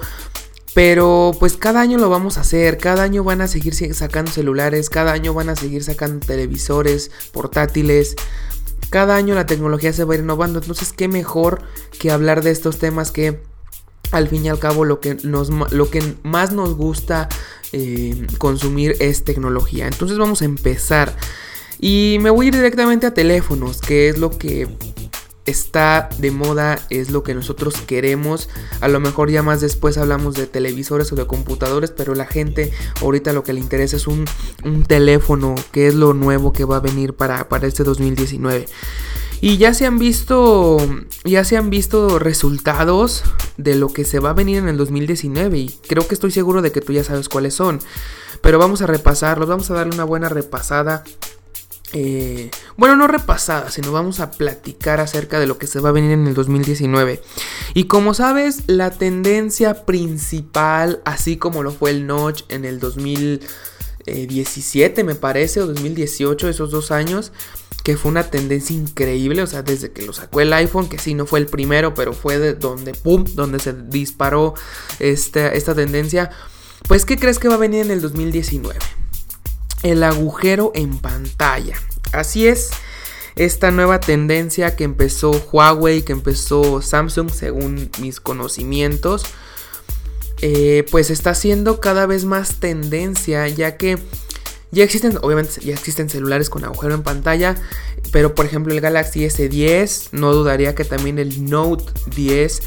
pero 0.74 1.32
pues 1.38 1.56
cada 1.56 1.80
año 1.80 1.98
lo 1.98 2.10
vamos 2.10 2.38
a 2.38 2.42
hacer, 2.42 2.78
cada 2.78 3.02
año 3.02 3.24
van 3.24 3.40
a 3.40 3.48
seguir 3.48 3.74
sacando 3.94 4.30
celulares, 4.30 4.90
cada 4.90 5.12
año 5.12 5.34
van 5.34 5.48
a 5.48 5.56
seguir 5.56 5.82
sacando 5.84 6.24
televisores, 6.24 7.10
portátiles, 7.32 8.16
cada 8.90 9.16
año 9.16 9.34
la 9.34 9.46
tecnología 9.46 9.92
se 9.92 10.04
va 10.04 10.16
innovando, 10.16 10.60
entonces 10.60 10.92
qué 10.92 11.08
mejor 11.08 11.62
que 11.98 12.10
hablar 12.10 12.42
de 12.42 12.50
estos 12.50 12.78
temas 12.78 13.10
que 13.10 13.40
al 14.10 14.28
fin 14.28 14.44
y 14.44 14.48
al 14.48 14.58
cabo 14.58 14.84
lo 14.84 15.00
que, 15.00 15.16
nos, 15.22 15.50
lo 15.50 15.90
que 15.90 16.02
más 16.22 16.52
nos 16.52 16.74
gusta 16.74 17.28
eh, 17.72 18.26
consumir 18.38 18.96
es 19.00 19.24
tecnología. 19.24 19.86
Entonces 19.86 20.18
vamos 20.18 20.42
a 20.42 20.46
empezar. 20.46 21.14
Y 21.78 22.18
me 22.20 22.30
voy 22.30 22.46
a 22.46 22.48
ir 22.48 22.54
directamente 22.56 23.06
a 23.06 23.14
teléfonos, 23.14 23.80
que 23.80 24.08
es 24.08 24.18
lo 24.18 24.30
que 24.30 24.68
está 25.48 26.08
de 26.18 26.30
moda, 26.30 26.78
es 26.90 27.10
lo 27.10 27.22
que 27.22 27.34
nosotros 27.34 27.80
queremos. 27.86 28.48
A 28.80 28.88
lo 28.88 29.00
mejor 29.00 29.30
ya 29.30 29.42
más 29.42 29.60
después 29.60 29.98
hablamos 29.98 30.34
de 30.34 30.46
televisores 30.46 31.12
o 31.12 31.16
de 31.16 31.26
computadores, 31.26 31.90
pero 31.90 32.14
la 32.14 32.26
gente 32.26 32.72
ahorita 33.00 33.32
lo 33.32 33.42
que 33.42 33.52
le 33.52 33.60
interesa 33.60 33.96
es 33.96 34.06
un, 34.06 34.26
teléfono, 34.86 35.54
que 35.72 35.88
es 35.88 35.94
lo 35.94 36.14
nuevo 36.14 36.52
que 36.52 36.64
va 36.64 36.76
a 36.76 36.80
venir 36.80 37.14
para, 37.14 37.48
para 37.48 37.66
este 37.66 37.84
2019. 37.84 38.66
Y 39.40 39.56
ya 39.56 39.72
se 39.72 39.86
han 39.86 39.98
visto. 39.98 40.78
Ya 41.24 41.44
se 41.44 41.56
han 41.56 41.70
visto 41.70 42.18
resultados 42.18 43.22
de 43.56 43.76
lo 43.76 43.88
que 43.92 44.04
se 44.04 44.18
va 44.18 44.30
a 44.30 44.34
venir 44.34 44.58
en 44.58 44.68
el 44.68 44.76
2019. 44.76 45.58
Y 45.58 45.78
creo 45.86 46.06
que 46.06 46.14
estoy 46.14 46.32
seguro 46.32 46.62
de 46.62 46.72
que 46.72 46.80
tú 46.80 46.92
ya 46.92 47.04
sabes 47.04 47.28
cuáles 47.28 47.54
son. 47.54 47.80
Pero 48.40 48.58
vamos 48.58 48.82
a 48.82 48.86
repasarlos. 48.86 49.48
Vamos 49.48 49.70
a 49.70 49.74
darle 49.74 49.94
una 49.94 50.04
buena 50.04 50.28
repasada 50.28 51.04
eh, 51.92 52.50
bueno, 52.76 52.96
no 52.96 53.06
repasada, 53.06 53.70
sino 53.70 53.92
vamos 53.92 54.20
a 54.20 54.30
platicar 54.30 55.00
acerca 55.00 55.40
de 55.40 55.46
lo 55.46 55.56
que 55.58 55.66
se 55.66 55.80
va 55.80 55.88
a 55.88 55.92
venir 55.92 56.12
en 56.12 56.26
el 56.26 56.34
2019. 56.34 57.22
Y 57.74 57.84
como 57.84 58.12
sabes, 58.14 58.64
la 58.66 58.90
tendencia 58.90 59.86
principal, 59.86 61.00
así 61.04 61.38
como 61.38 61.62
lo 61.62 61.70
fue 61.70 61.90
el 61.90 62.06
Notch 62.06 62.42
en 62.48 62.66
el 62.66 62.78
2017, 62.78 65.02
me 65.04 65.14
parece, 65.14 65.60
o 65.60 65.66
2018, 65.66 66.48
esos 66.48 66.70
dos 66.70 66.90
años, 66.90 67.32
que 67.84 67.96
fue 67.96 68.10
una 68.10 68.24
tendencia 68.24 68.74
increíble, 68.76 69.42
o 69.42 69.46
sea, 69.46 69.62
desde 69.62 69.92
que 69.92 70.02
lo 70.02 70.12
sacó 70.12 70.42
el 70.42 70.52
iPhone, 70.52 70.90
que 70.90 70.98
sí, 70.98 71.14
no 71.14 71.24
fue 71.24 71.38
el 71.38 71.46
primero, 71.46 71.94
pero 71.94 72.12
fue 72.12 72.38
de 72.38 72.52
donde, 72.52 72.92
¡pum!, 72.92 73.24
donde 73.34 73.60
se 73.60 73.72
disparó 73.72 74.52
esta, 74.98 75.48
esta 75.48 75.74
tendencia. 75.74 76.28
Pues, 76.86 77.06
¿qué 77.06 77.16
crees 77.16 77.38
que 77.38 77.48
va 77.48 77.54
a 77.54 77.58
venir 77.58 77.86
en 77.86 77.90
el 77.90 78.02
2019? 78.02 78.78
El 79.82 80.02
agujero 80.02 80.72
en 80.74 80.98
pantalla. 80.98 81.76
Así 82.12 82.46
es, 82.46 82.70
esta 83.36 83.70
nueva 83.70 84.00
tendencia 84.00 84.76
que 84.76 84.84
empezó 84.84 85.30
Huawei, 85.30 86.02
que 86.02 86.12
empezó 86.12 86.82
Samsung, 86.82 87.30
según 87.30 87.90
mis 88.00 88.20
conocimientos, 88.20 89.24
eh, 90.40 90.84
pues 90.90 91.10
está 91.10 91.34
siendo 91.34 91.80
cada 91.80 92.06
vez 92.06 92.24
más 92.24 92.60
tendencia, 92.60 93.46
ya 93.48 93.76
que 93.76 93.98
ya 94.70 94.84
existen, 94.84 95.18
obviamente, 95.22 95.60
ya 95.62 95.72
existen 95.72 96.10
celulares 96.10 96.50
con 96.50 96.64
agujero 96.64 96.94
en 96.94 97.02
pantalla, 97.02 97.56
pero 98.12 98.34
por 98.34 98.46
ejemplo 98.46 98.74
el 98.74 98.80
Galaxy 98.80 99.20
S10, 99.20 100.08
no 100.12 100.32
dudaría 100.34 100.74
que 100.74 100.84
también 100.84 101.18
el 101.18 101.48
Note 101.48 101.84
10 102.14 102.62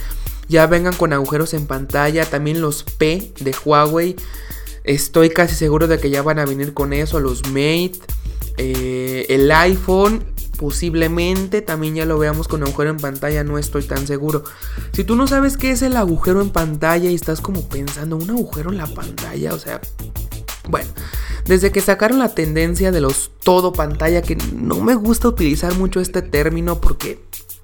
ya 0.52 0.68
vengan 0.68 0.94
con 0.94 1.14
agujeros 1.14 1.54
en 1.54 1.66
pantalla, 1.66 2.26
también 2.26 2.62
los 2.62 2.84
P 2.84 3.32
de 3.40 3.56
Huawei. 3.64 4.18
Estoy 4.84 5.30
casi 5.30 5.56
seguro 5.56 5.88
de 5.88 6.00
que 6.00 6.10
ya 6.10 6.22
van 6.22 6.40
a 6.40 6.46
venir 6.46 6.74
con 6.74 6.94
eso, 6.94 7.20
los 7.20 7.48
Mate, 7.48 8.00
eh, 8.58 9.26
el 9.30 9.52
iPhone, 9.52 10.24
posiblemente 10.58 11.62
también 11.62 11.96
ya 11.96 12.06
lo 12.06 12.20
veamos 12.20 12.48
con 12.48 12.64
agujero 12.64 12.90
en 12.90 12.98
pantalla, 12.98 13.44
no 13.44 13.58
estoy 13.58 13.84
tan 13.84 14.06
seguro. 14.08 14.44
Si 14.92 15.04
tú 15.04 15.16
no 15.16 15.28
sabes 15.28 15.58
qué 15.58 15.72
es 15.72 15.82
el 15.82 15.98
agujero 15.98 16.42
en 16.42 16.50
pantalla 16.50 17.10
y 17.10 17.16
estás 17.16 17.42
como 17.42 17.68
pensando, 17.68 18.16
un 18.16 18.30
agujero 18.30 18.72
en 18.72 18.78
la 18.78 18.88
pantalla, 18.88 19.54
o 19.54 19.60
sea, 19.60 19.82
bueno, 20.70 20.90
desde 21.46 21.72
que 21.72 21.82
sacaron 21.82 22.20
la 22.20 22.36
tendencia 22.36 22.92
de 22.92 23.02
los 23.02 23.32
todo 23.44 23.74
pantalla, 23.74 24.22
que 24.22 24.36
no 24.36 24.80
me 24.82 24.96
gusta 24.96 25.28
utilizar 25.28 25.76
mucho 25.76 26.00
este 26.00 26.22
término 26.22 26.80
porque 26.80 27.20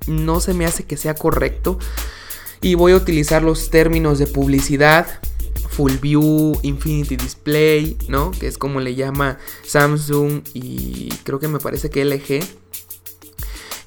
no 0.07 0.39
se 0.39 0.53
me 0.53 0.65
hace 0.65 0.83
que 0.83 0.97
sea 0.97 1.13
correcto, 1.13 1.77
y 2.61 2.75
voy 2.75 2.93
a 2.93 2.95
utilizar 2.95 3.43
los 3.43 3.69
términos 3.69 4.17
de 4.17 4.27
publicidad 4.27 5.07
Full 5.69 5.93
View, 6.01 6.59
Infinity 6.63 7.17
Display, 7.17 7.97
¿no? 8.07 8.31
Que 8.31 8.47
es 8.47 8.57
como 8.57 8.79
le 8.79 8.95
llama 8.95 9.37
Samsung 9.65 10.41
y 10.53 11.09
creo 11.23 11.39
que 11.39 11.47
me 11.47 11.59
parece 11.59 11.89
que 11.89 12.05
LG. 12.05 12.43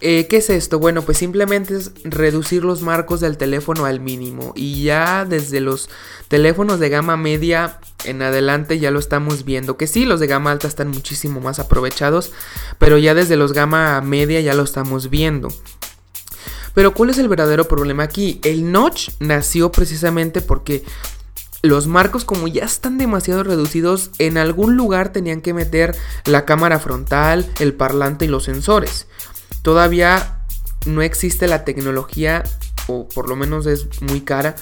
Eh, 0.02 0.26
¿Qué 0.28 0.38
es 0.38 0.48
esto? 0.48 0.78
Bueno, 0.78 1.02
pues 1.02 1.18
simplemente 1.18 1.76
es 1.76 1.92
reducir 2.04 2.64
los 2.64 2.80
marcos 2.80 3.20
del 3.20 3.36
teléfono 3.36 3.84
al 3.84 4.00
mínimo. 4.00 4.52
Y 4.56 4.82
ya 4.82 5.26
desde 5.26 5.60
los 5.60 5.90
teléfonos 6.28 6.80
de 6.80 6.88
gama 6.88 7.18
media 7.18 7.80
en 8.04 8.22
adelante 8.22 8.78
ya 8.78 8.90
lo 8.90 8.98
estamos 8.98 9.44
viendo. 9.44 9.76
Que 9.76 9.86
sí, 9.86 10.06
los 10.06 10.18
de 10.18 10.26
gama 10.26 10.52
alta 10.52 10.68
están 10.68 10.88
muchísimo 10.88 11.40
más 11.40 11.58
aprovechados. 11.58 12.32
Pero 12.78 12.96
ya 12.96 13.14
desde 13.14 13.36
los 13.36 13.52
gama 13.52 14.00
media 14.00 14.40
ya 14.40 14.54
lo 14.54 14.62
estamos 14.62 15.10
viendo. 15.10 15.48
Pero 16.72 16.94
¿cuál 16.94 17.10
es 17.10 17.18
el 17.18 17.28
verdadero 17.28 17.68
problema 17.68 18.04
aquí? 18.04 18.40
El 18.44 18.72
notch 18.72 19.10
nació 19.18 19.70
precisamente 19.70 20.40
porque 20.40 20.84
los 21.62 21.86
marcos 21.86 22.24
como 22.24 22.48
ya 22.48 22.64
están 22.64 22.98
demasiado 22.98 23.42
reducidos, 23.42 24.10
en 24.18 24.38
algún 24.38 24.76
lugar 24.76 25.12
tenían 25.12 25.42
que 25.42 25.54
meter 25.54 25.94
la 26.24 26.44
cámara 26.44 26.78
frontal, 26.78 27.50
el 27.58 27.74
parlante 27.74 28.24
y 28.24 28.28
los 28.28 28.44
sensores. 28.44 29.06
Todavía 29.62 30.44
no 30.86 31.02
existe 31.02 31.48
la 31.48 31.64
tecnología, 31.64 32.44
o 32.86 33.08
por 33.08 33.28
lo 33.28 33.36
menos 33.36 33.66
es 33.66 33.86
muy 34.00 34.22
cara, 34.22 34.56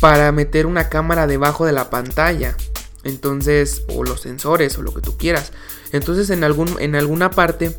para 0.00 0.30
meter 0.32 0.66
una 0.66 0.88
cámara 0.90 1.26
debajo 1.26 1.64
de 1.64 1.72
la 1.72 1.88
pantalla. 1.88 2.56
Entonces, 3.04 3.84
o 3.88 4.04
los 4.04 4.20
sensores, 4.20 4.76
o 4.78 4.82
lo 4.82 4.92
que 4.92 5.00
tú 5.00 5.16
quieras. 5.16 5.52
Entonces, 5.92 6.28
en, 6.30 6.44
algún, 6.44 6.76
en 6.80 6.96
alguna 6.96 7.30
parte 7.30 7.76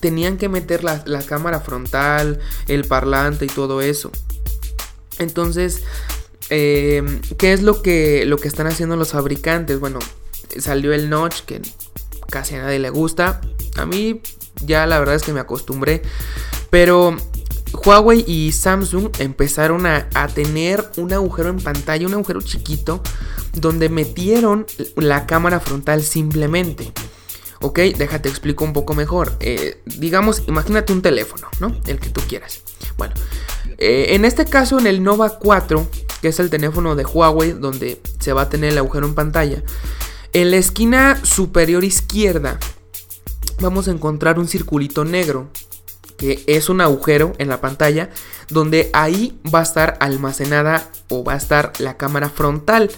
tenían 0.00 0.36
que 0.36 0.48
meter 0.48 0.84
la, 0.84 1.02
la 1.06 1.22
cámara 1.22 1.60
frontal, 1.60 2.40
el 2.68 2.84
parlante 2.84 3.46
y 3.46 3.48
todo 3.48 3.80
eso. 3.80 4.10
Entonces, 5.18 5.82
eh, 6.50 7.02
¿Qué 7.38 7.52
es 7.52 7.62
lo 7.62 7.82
que, 7.82 8.24
lo 8.26 8.38
que 8.38 8.48
están 8.48 8.66
haciendo 8.66 8.96
los 8.96 9.10
fabricantes? 9.10 9.80
Bueno, 9.80 9.98
salió 10.58 10.92
el 10.92 11.10
notch 11.10 11.40
que 11.42 11.60
casi 12.28 12.54
a 12.54 12.62
nadie 12.62 12.78
le 12.78 12.90
gusta. 12.90 13.40
A 13.76 13.86
mí 13.86 14.20
ya 14.64 14.86
la 14.86 14.98
verdad 14.98 15.14
es 15.14 15.22
que 15.22 15.32
me 15.32 15.40
acostumbré. 15.40 16.02
Pero 16.70 17.16
Huawei 17.72 18.24
y 18.26 18.52
Samsung 18.52 19.10
empezaron 19.18 19.86
a, 19.86 20.08
a, 20.14 20.28
tener 20.28 20.84
un 20.96 21.12
agujero 21.12 21.48
en 21.48 21.58
pantalla, 21.58 22.06
un 22.06 22.14
agujero 22.14 22.40
chiquito, 22.40 23.02
donde 23.52 23.88
metieron 23.88 24.66
la 24.96 25.26
cámara 25.26 25.60
frontal 25.60 26.02
simplemente. 26.02 26.92
Ok, 27.60 27.78
déjate 27.96 28.28
explico 28.28 28.64
un 28.64 28.72
poco 28.72 28.94
mejor. 28.94 29.36
Eh, 29.40 29.80
digamos, 29.86 30.42
imagínate 30.46 30.92
un 30.92 31.02
teléfono, 31.02 31.48
¿no? 31.58 31.74
El 31.86 31.98
que 31.98 32.10
tú 32.10 32.20
quieras. 32.28 32.60
Bueno, 32.96 33.14
eh, 33.78 34.08
en 34.10 34.24
este 34.24 34.44
caso 34.44 34.78
en 34.78 34.86
el 34.86 35.02
Nova 35.02 35.38
4, 35.38 35.88
que 36.20 36.28
es 36.28 36.40
el 36.40 36.50
teléfono 36.50 36.94
de 36.94 37.04
Huawei, 37.04 37.52
donde 37.52 38.00
se 38.18 38.32
va 38.32 38.42
a 38.42 38.48
tener 38.48 38.72
el 38.72 38.78
agujero 38.78 39.06
en 39.06 39.14
pantalla, 39.14 39.62
en 40.32 40.50
la 40.50 40.56
esquina 40.56 41.20
superior 41.24 41.84
izquierda 41.84 42.58
vamos 43.60 43.88
a 43.88 43.90
encontrar 43.90 44.38
un 44.38 44.48
circulito 44.48 45.04
negro 45.04 45.48
que 46.16 46.42
es 46.46 46.68
un 46.68 46.80
agujero 46.80 47.32
en 47.38 47.48
la 47.48 47.60
pantalla 47.60 48.10
donde 48.48 48.90
ahí 48.92 49.38
va 49.52 49.60
a 49.60 49.62
estar 49.62 49.96
almacenada 50.00 50.90
o 51.08 51.24
va 51.24 51.34
a 51.34 51.36
estar 51.36 51.72
la 51.78 51.96
cámara 51.96 52.30
frontal. 52.30 52.90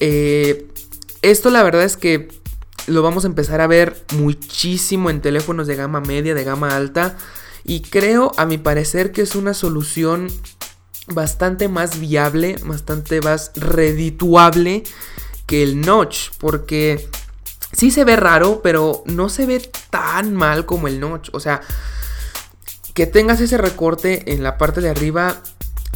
Eh, 0.00 0.68
esto 1.22 1.50
la 1.50 1.62
verdad 1.62 1.84
es 1.84 1.96
que 1.96 2.28
lo 2.86 3.02
vamos 3.02 3.24
a 3.24 3.28
empezar 3.28 3.60
a 3.60 3.66
ver 3.66 4.04
muchísimo 4.16 5.10
en 5.10 5.20
teléfonos 5.20 5.66
de 5.66 5.76
gama 5.76 6.00
media, 6.00 6.34
de 6.34 6.44
gama 6.44 6.76
alta. 6.76 7.16
Y 7.64 7.80
creo, 7.80 8.32
a 8.36 8.44
mi 8.44 8.58
parecer, 8.58 9.10
que 9.10 9.22
es 9.22 9.34
una 9.34 9.54
solución 9.54 10.28
bastante 11.06 11.68
más 11.68 12.00
viable, 12.00 12.56
bastante 12.64 13.20
más 13.20 13.52
redituable 13.54 14.84
que 15.46 15.62
el 15.62 15.80
notch. 15.80 16.30
Porque 16.38 17.08
sí 17.72 17.90
se 17.90 18.04
ve 18.04 18.16
raro, 18.16 18.60
pero 18.62 19.02
no 19.06 19.28
se 19.28 19.46
ve 19.46 19.60
tan 19.90 20.34
mal 20.34 20.66
como 20.66 20.88
el 20.88 21.00
notch. 21.00 21.30
O 21.32 21.40
sea, 21.40 21.60
que 22.94 23.06
tengas 23.06 23.40
ese 23.40 23.58
recorte 23.58 24.32
en 24.32 24.42
la 24.42 24.56
parte 24.56 24.80
de 24.80 24.90
arriba, 24.90 25.42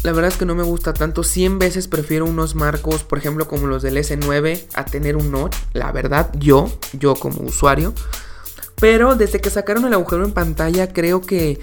la 0.03 0.13
verdad 0.13 0.31
es 0.31 0.37
que 0.37 0.47
no 0.47 0.55
me 0.55 0.63
gusta 0.63 0.93
tanto. 0.93 1.23
100 1.23 1.59
veces 1.59 1.89
prefiero 1.89 2.25
unos 2.25 2.55
marcos, 2.55 3.03
por 3.05 3.19
ejemplo, 3.19 3.49
como 3.49 3.67
los 3.67 3.83
del 3.83 3.97
S9, 3.97 4.67
a 4.75 4.85
tener 4.85 5.17
un 5.17 5.31
notch. 5.31 5.57
La 5.73 5.93
verdad, 5.93 6.31
yo, 6.35 6.71
yo 6.93 7.15
como 7.15 7.43
usuario. 7.43 7.95
Pero 8.81 9.17
desde 9.17 9.41
que 9.41 9.51
sacaron 9.51 9.85
el 9.87 9.95
agujero 9.95 10.25
en 10.25 10.33
pantalla, 10.33 10.93
creo 10.93 11.21
que. 11.21 11.61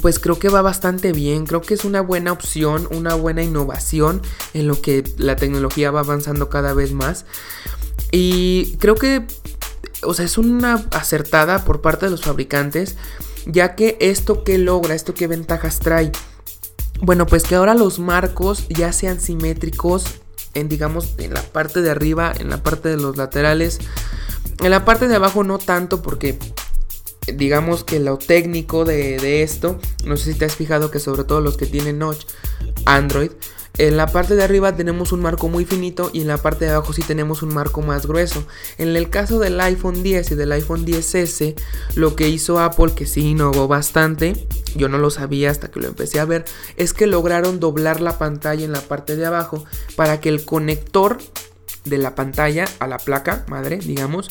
Pues 0.00 0.18
creo 0.18 0.38
que 0.38 0.48
va 0.48 0.62
bastante 0.62 1.12
bien. 1.12 1.46
Creo 1.46 1.60
que 1.60 1.74
es 1.74 1.84
una 1.84 2.00
buena 2.00 2.32
opción, 2.32 2.88
una 2.90 3.14
buena 3.14 3.42
innovación 3.42 4.22
en 4.54 4.66
lo 4.66 4.80
que 4.80 5.04
la 5.18 5.36
tecnología 5.36 5.90
va 5.90 6.00
avanzando 6.00 6.48
cada 6.48 6.72
vez 6.72 6.92
más. 6.92 7.26
Y 8.10 8.76
creo 8.78 8.94
que. 8.94 9.26
O 10.04 10.14
sea, 10.14 10.24
es 10.24 10.36
una 10.36 10.86
acertada 10.90 11.64
por 11.64 11.80
parte 11.80 12.06
de 12.06 12.10
los 12.10 12.22
fabricantes 12.22 12.96
ya 13.46 13.74
que 13.74 13.96
esto 14.00 14.44
que 14.44 14.58
logra, 14.58 14.94
esto 14.94 15.14
que 15.14 15.26
ventajas 15.26 15.78
trae. 15.78 16.12
Bueno, 17.00 17.26
pues 17.26 17.42
que 17.42 17.54
ahora 17.54 17.74
los 17.74 17.98
marcos 17.98 18.66
ya 18.68 18.92
sean 18.92 19.20
simétricos 19.20 20.04
en 20.54 20.68
digamos 20.68 21.14
en 21.18 21.34
la 21.34 21.42
parte 21.42 21.80
de 21.82 21.90
arriba, 21.90 22.32
en 22.38 22.50
la 22.50 22.62
parte 22.62 22.88
de 22.88 22.96
los 22.96 23.16
laterales. 23.16 23.78
En 24.60 24.70
la 24.70 24.84
parte 24.84 25.08
de 25.08 25.16
abajo 25.16 25.42
no 25.44 25.58
tanto 25.58 26.02
porque 26.02 26.38
digamos 27.26 27.84
que 27.84 28.00
lo 28.00 28.18
técnico 28.18 28.84
de, 28.84 29.18
de, 29.18 29.42
esto, 29.42 29.78
no 30.04 30.16
sé 30.16 30.32
si 30.32 30.38
te 30.38 30.44
has 30.44 30.56
fijado 30.56 30.90
que 30.90 30.98
sobre 30.98 31.24
todo 31.24 31.40
los 31.40 31.56
que 31.56 31.66
tienen 31.66 31.98
notch 31.98 32.24
Android, 32.84 33.30
en 33.78 33.96
la 33.96 34.06
parte 34.06 34.36
de 34.36 34.44
arriba 34.44 34.76
tenemos 34.76 35.12
un 35.12 35.22
marco 35.22 35.48
muy 35.48 35.64
finito 35.64 36.10
y 36.12 36.20
en 36.20 36.28
la 36.28 36.36
parte 36.36 36.66
de 36.66 36.72
abajo 36.72 36.92
sí 36.92 37.02
tenemos 37.02 37.42
un 37.42 37.54
marco 37.54 37.80
más 37.80 38.06
grueso. 38.06 38.44
En 38.76 38.94
el 38.94 39.08
caso 39.08 39.38
del 39.38 39.58
iPhone 39.60 40.02
10 40.02 40.32
y 40.32 40.34
del 40.34 40.52
iPhone 40.52 40.84
10S, 40.84 41.54
lo 41.94 42.14
que 42.14 42.28
hizo 42.28 42.58
Apple, 42.60 42.92
que 42.94 43.06
sí 43.06 43.30
innovó 43.30 43.68
bastante, 43.68 44.46
yo 44.76 44.88
no 44.88 44.98
lo 44.98 45.08
sabía 45.08 45.50
hasta 45.50 45.70
que 45.70 45.80
lo 45.80 45.88
empecé 45.88 46.20
a 46.20 46.26
ver, 46.26 46.44
es 46.76 46.92
que 46.92 47.06
lograron 47.06 47.60
doblar 47.60 48.02
la 48.02 48.18
pantalla 48.18 48.64
en 48.64 48.72
la 48.72 48.82
parte 48.82 49.16
de 49.16 49.24
abajo 49.24 49.64
para 49.96 50.20
que 50.20 50.28
el 50.28 50.44
conector 50.44 51.16
de 51.84 51.98
la 51.98 52.14
pantalla 52.14 52.66
a 52.78 52.86
la 52.86 52.98
placa 52.98 53.44
madre, 53.48 53.78
digamos, 53.78 54.28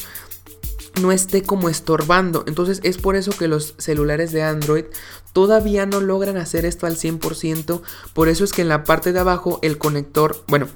no 1.00 1.12
esté 1.12 1.43
como 1.43 1.69
estorbando. 1.69 2.43
Entonces 2.48 2.79
es 2.83 2.98
por 2.98 3.15
eso 3.15 3.31
que 3.31 3.48
los 3.48 3.75
celulares 3.77 4.31
de 4.31 4.43
Android 4.43 4.86
todavía 5.33 5.86
no 5.86 6.01
logran 6.01 6.38
hacer 6.38 6.65
esto 6.65 6.88
al 6.88 6.98
100%. 6.98 7.81
Por 8.13 8.27
eso 8.27 8.43
es 8.43 8.51
que 8.51 8.62
en 8.62 8.69
la 8.69 8.83
parte 8.83 9.13
de 9.13 9.19
abajo 9.19 9.60
el 9.62 9.77
conector, 9.77 10.43
bueno, 10.48 10.67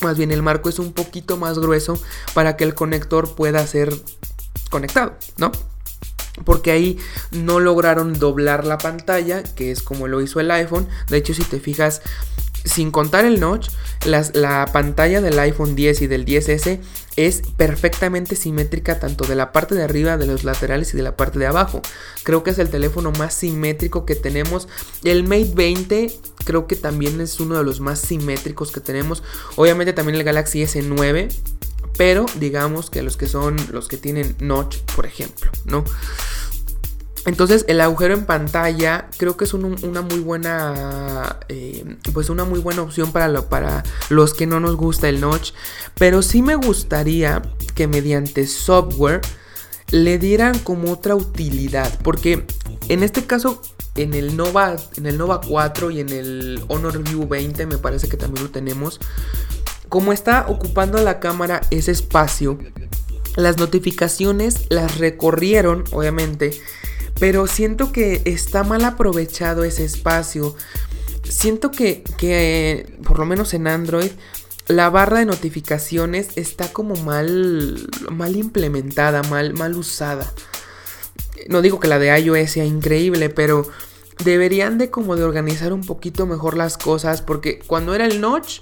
más 0.00 0.16
bien 0.16 0.32
el 0.32 0.42
marco 0.42 0.68
es 0.68 0.78
un 0.78 0.92
poquito 0.92 1.36
más 1.36 1.58
grueso 1.58 2.00
para 2.32 2.56
que 2.56 2.64
el 2.64 2.74
conector 2.74 3.34
pueda 3.34 3.66
ser 3.66 3.94
conectado, 4.70 5.14
¿no? 5.36 5.52
Porque 6.44 6.72
ahí 6.72 6.98
no 7.30 7.60
lograron 7.60 8.18
doblar 8.18 8.66
la 8.66 8.78
pantalla, 8.78 9.42
que 9.42 9.70
es 9.70 9.82
como 9.82 10.08
lo 10.08 10.20
hizo 10.20 10.40
el 10.40 10.50
iPhone. 10.50 10.88
De 11.08 11.18
hecho, 11.18 11.32
si 11.32 11.44
te 11.44 11.60
fijas, 11.60 12.02
sin 12.64 12.90
contar 12.90 13.24
el 13.24 13.40
notch, 13.40 13.68
la 14.04 14.66
pantalla 14.72 15.20
del 15.20 15.38
iPhone 15.38 15.76
10 15.76 16.02
y 16.02 16.06
del 16.06 16.24
10S 16.24 16.80
es 17.16 17.42
perfectamente 17.56 18.36
simétrica 18.36 18.98
tanto 18.98 19.24
de 19.26 19.36
la 19.36 19.52
parte 19.52 19.74
de 19.74 19.84
arriba, 19.84 20.16
de 20.16 20.26
los 20.26 20.44
laterales 20.44 20.92
y 20.94 20.96
de 20.96 21.02
la 21.02 21.16
parte 21.16 21.38
de 21.38 21.46
abajo. 21.46 21.82
Creo 22.22 22.42
que 22.42 22.50
es 22.50 22.58
el 22.58 22.70
teléfono 22.70 23.12
más 23.12 23.34
simétrico 23.34 24.04
que 24.04 24.14
tenemos. 24.16 24.68
El 25.04 25.24
Mate 25.24 25.52
20 25.54 26.18
creo 26.44 26.66
que 26.66 26.76
también 26.76 27.20
es 27.20 27.38
uno 27.38 27.56
de 27.56 27.64
los 27.64 27.80
más 27.80 28.00
simétricos 28.00 28.72
que 28.72 28.80
tenemos. 28.80 29.22
Obviamente 29.56 29.92
también 29.92 30.16
el 30.16 30.24
Galaxy 30.24 30.62
S9, 30.62 31.28
pero 31.96 32.26
digamos 32.40 32.90
que 32.90 33.02
los 33.02 33.16
que 33.16 33.28
son 33.28 33.56
los 33.70 33.88
que 33.88 33.96
tienen 33.96 34.34
notch, 34.40 34.78
por 34.96 35.06
ejemplo, 35.06 35.50
¿no? 35.64 35.84
Entonces 37.26 37.64
el 37.68 37.80
agujero 37.80 38.14
en 38.14 38.26
pantalla 38.26 39.08
creo 39.16 39.36
que 39.36 39.44
es 39.44 39.54
una 39.54 40.02
muy 40.02 40.20
buena, 40.20 41.40
eh, 41.48 41.96
pues 42.12 42.28
una 42.28 42.44
muy 42.44 42.60
buena 42.60 42.82
opción 42.82 43.12
para, 43.12 43.82
los 44.10 44.34
que 44.34 44.46
no 44.46 44.60
nos 44.60 44.76
gusta 44.76 45.08
el 45.08 45.20
notch. 45.20 45.52
Pero 45.96 46.22
sí 46.22 46.42
me 46.42 46.54
gustaría 46.54 47.42
que 47.74 47.88
mediante 47.88 48.46
software 48.46 49.22
le 49.90 50.18
dieran 50.18 50.58
como 50.58 50.92
otra 50.92 51.14
utilidad. 51.14 51.98
Porque 52.02 52.46
en 52.88 53.02
este 53.02 53.24
caso, 53.24 53.62
en 53.94 54.12
el 54.12 54.36
Nova, 54.36 54.76
en 54.96 55.06
el 55.06 55.16
Nova 55.16 55.40
4 55.40 55.90
y 55.92 56.00
en 56.00 56.10
el 56.10 56.64
Honor 56.68 57.02
View 57.02 57.26
20 57.26 57.66
me 57.66 57.78
parece 57.78 58.08
que 58.08 58.18
también 58.18 58.44
lo 58.44 58.50
tenemos. 58.50 59.00
Como 59.88 60.12
está 60.12 60.46
ocupando 60.48 61.00
la 61.02 61.20
cámara 61.20 61.62
ese 61.70 61.92
espacio, 61.92 62.58
las 63.36 63.56
notificaciones 63.58 64.66
las 64.68 64.98
recorrieron, 64.98 65.84
obviamente 65.92 66.60
pero 67.24 67.46
siento 67.46 67.90
que 67.90 68.20
está 68.26 68.64
mal 68.64 68.84
aprovechado 68.84 69.64
ese 69.64 69.82
espacio. 69.82 70.54
Siento 71.22 71.70
que, 71.70 72.04
que 72.18 72.98
por 73.02 73.18
lo 73.18 73.24
menos 73.24 73.54
en 73.54 73.66
Android, 73.66 74.10
la 74.68 74.90
barra 74.90 75.20
de 75.20 75.24
notificaciones 75.24 76.28
está 76.36 76.70
como 76.70 76.96
mal, 76.96 77.88
mal 78.10 78.36
implementada, 78.36 79.22
mal, 79.22 79.54
mal 79.54 79.74
usada. 79.74 80.30
No 81.48 81.62
digo 81.62 81.80
que 81.80 81.88
la 81.88 81.98
de 81.98 82.14
iOS 82.20 82.50
sea 82.50 82.66
increíble, 82.66 83.30
pero 83.30 83.66
deberían 84.22 84.76
de 84.76 84.90
como 84.90 85.16
de 85.16 85.24
organizar 85.24 85.72
un 85.72 85.80
poquito 85.80 86.26
mejor 86.26 86.58
las 86.58 86.76
cosas, 86.76 87.22
porque 87.22 87.58
cuando 87.60 87.94
era 87.94 88.04
el 88.04 88.20
notch, 88.20 88.60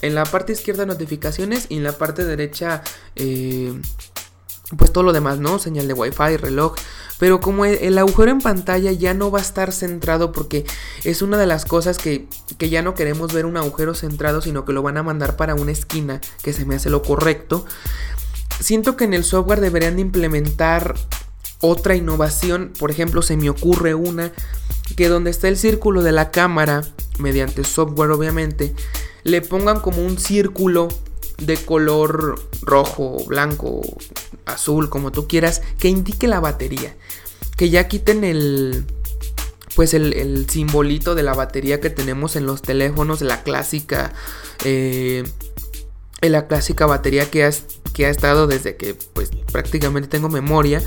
en 0.00 0.14
la 0.14 0.24
parte 0.24 0.54
izquierda 0.54 0.86
notificaciones 0.86 1.66
y 1.68 1.76
en 1.76 1.82
la 1.82 1.92
parte 1.92 2.24
derecha, 2.24 2.82
eh, 3.16 3.78
pues 4.76 4.92
todo 4.92 5.04
lo 5.04 5.12
demás, 5.12 5.38
¿no? 5.38 5.58
Señal 5.58 5.88
de 5.88 5.94
Wi-Fi, 5.94 6.36
reloj. 6.36 6.74
Pero 7.18 7.40
como 7.40 7.64
e, 7.64 7.86
el 7.86 7.96
agujero 7.98 8.30
en 8.30 8.40
pantalla 8.40 8.92
ya 8.92 9.14
no 9.14 9.30
va 9.30 9.38
a 9.38 9.42
estar 9.42 9.72
centrado 9.72 10.30
porque 10.32 10.64
es 11.04 11.22
una 11.22 11.38
de 11.38 11.46
las 11.46 11.64
cosas 11.64 11.98
que, 11.98 12.28
que, 12.58 12.68
ya 12.68 12.82
no 12.82 12.94
queremos 12.94 13.32
ver 13.32 13.46
un 13.46 13.56
agujero 13.56 13.94
centrado, 13.94 14.42
sino 14.42 14.64
que 14.64 14.72
lo 14.72 14.82
van 14.82 14.98
a 14.98 15.02
mandar 15.02 15.36
para 15.36 15.54
una 15.54 15.72
esquina, 15.72 16.20
que 16.42 16.52
se 16.52 16.64
me 16.64 16.74
hace 16.74 16.90
lo 16.90 17.02
correcto. 17.02 17.64
Siento 18.60 18.96
que 18.96 19.04
en 19.04 19.14
el 19.14 19.24
software 19.24 19.60
deberían 19.60 19.96
de 19.96 20.02
implementar 20.02 20.94
otra 21.60 21.96
innovación. 21.96 22.72
Por 22.78 22.90
ejemplo, 22.90 23.22
se 23.22 23.36
me 23.36 23.50
ocurre 23.50 23.94
una 23.94 24.32
que 24.96 25.08
donde 25.08 25.30
está 25.30 25.48
el 25.48 25.56
círculo 25.56 26.02
de 26.02 26.12
la 26.12 26.30
cámara, 26.30 26.82
mediante 27.18 27.64
software 27.64 28.10
obviamente, 28.10 28.74
le 29.22 29.42
pongan 29.42 29.80
como 29.80 30.04
un 30.04 30.18
círculo 30.18 30.88
de 31.38 31.56
color 31.56 32.40
rojo, 32.62 33.24
blanco, 33.26 33.80
azul, 34.48 34.88
como 34.90 35.12
tú 35.12 35.28
quieras, 35.28 35.62
que 35.78 35.88
indique 35.88 36.28
la 36.28 36.40
batería. 36.40 36.96
Que 37.56 37.70
ya 37.70 37.88
quiten 37.88 38.24
el, 38.24 38.84
pues 39.74 39.94
el, 39.94 40.46
simbolito 40.48 41.14
de 41.14 41.22
la 41.22 41.34
batería 41.34 41.80
que 41.80 41.90
tenemos 41.90 42.36
en 42.36 42.46
los 42.46 42.62
teléfonos, 42.62 43.20
la 43.20 43.42
clásica, 43.42 44.12
eh, 44.64 45.24
la 46.20 46.46
clásica 46.46 46.86
batería 46.86 47.30
que, 47.30 47.48
que 47.92 48.06
ha 48.06 48.10
estado 48.10 48.46
desde 48.46 48.76
que 48.76 48.94
pues 49.12 49.30
prácticamente 49.52 50.08
tengo 50.08 50.28
memoria. 50.28 50.82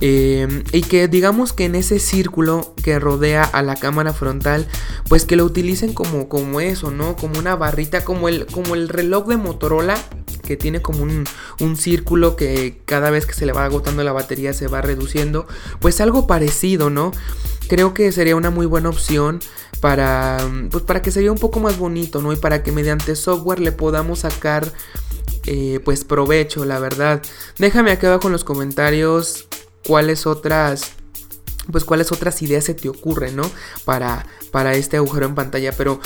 Eh, 0.00 0.62
y 0.72 0.82
que 0.82 1.08
digamos 1.08 1.52
que 1.52 1.64
en 1.64 1.74
ese 1.74 1.98
círculo 1.98 2.74
que 2.84 2.98
rodea 3.00 3.42
a 3.42 3.62
la 3.62 3.74
cámara 3.74 4.12
frontal, 4.12 4.66
pues 5.08 5.24
que 5.24 5.36
lo 5.36 5.44
utilicen 5.44 5.92
como, 5.92 6.28
como 6.28 6.60
eso, 6.60 6.90
¿no? 6.90 7.16
Como 7.16 7.38
una 7.38 7.56
barrita, 7.56 8.04
como 8.04 8.28
el, 8.28 8.46
como 8.46 8.74
el 8.74 8.88
reloj 8.88 9.26
de 9.26 9.36
Motorola, 9.36 9.96
que 10.44 10.56
tiene 10.56 10.80
como 10.80 11.02
un, 11.02 11.24
un 11.60 11.76
círculo 11.76 12.36
que 12.36 12.80
cada 12.84 13.10
vez 13.10 13.26
que 13.26 13.34
se 13.34 13.44
le 13.44 13.52
va 13.52 13.64
agotando 13.64 14.04
la 14.04 14.12
batería 14.12 14.52
se 14.52 14.68
va 14.68 14.80
reduciendo. 14.80 15.46
Pues 15.80 16.00
algo 16.00 16.26
parecido, 16.26 16.90
¿no? 16.90 17.10
Creo 17.68 17.92
que 17.92 18.12
sería 18.12 18.36
una 18.36 18.50
muy 18.50 18.66
buena 18.66 18.88
opción 18.88 19.40
para, 19.80 20.38
pues 20.70 20.84
para 20.84 21.02
que 21.02 21.10
se 21.10 21.20
vea 21.20 21.32
un 21.32 21.38
poco 21.38 21.60
más 21.60 21.76
bonito, 21.76 22.22
¿no? 22.22 22.32
Y 22.32 22.36
para 22.36 22.62
que 22.62 22.72
mediante 22.72 23.16
software 23.16 23.60
le 23.60 23.72
podamos 23.72 24.20
sacar 24.20 24.72
eh, 25.44 25.80
pues 25.84 26.04
provecho, 26.04 26.64
la 26.64 26.78
verdad. 26.78 27.22
Déjame 27.58 27.90
aquí 27.90 28.06
abajo 28.06 28.28
en 28.28 28.32
los 28.32 28.44
comentarios 28.44 29.48
cuáles 29.86 30.26
otras 30.26 30.92
pues 31.70 31.84
cuáles 31.84 32.12
otras 32.12 32.40
ideas 32.40 32.64
se 32.64 32.72
te 32.72 32.88
ocurren, 32.88 33.36
¿no? 33.36 33.50
Para, 33.84 34.24
para 34.50 34.72
este 34.72 34.96
agujero 34.96 35.26
en 35.26 35.34
pantalla, 35.34 35.72
pero 35.72 36.00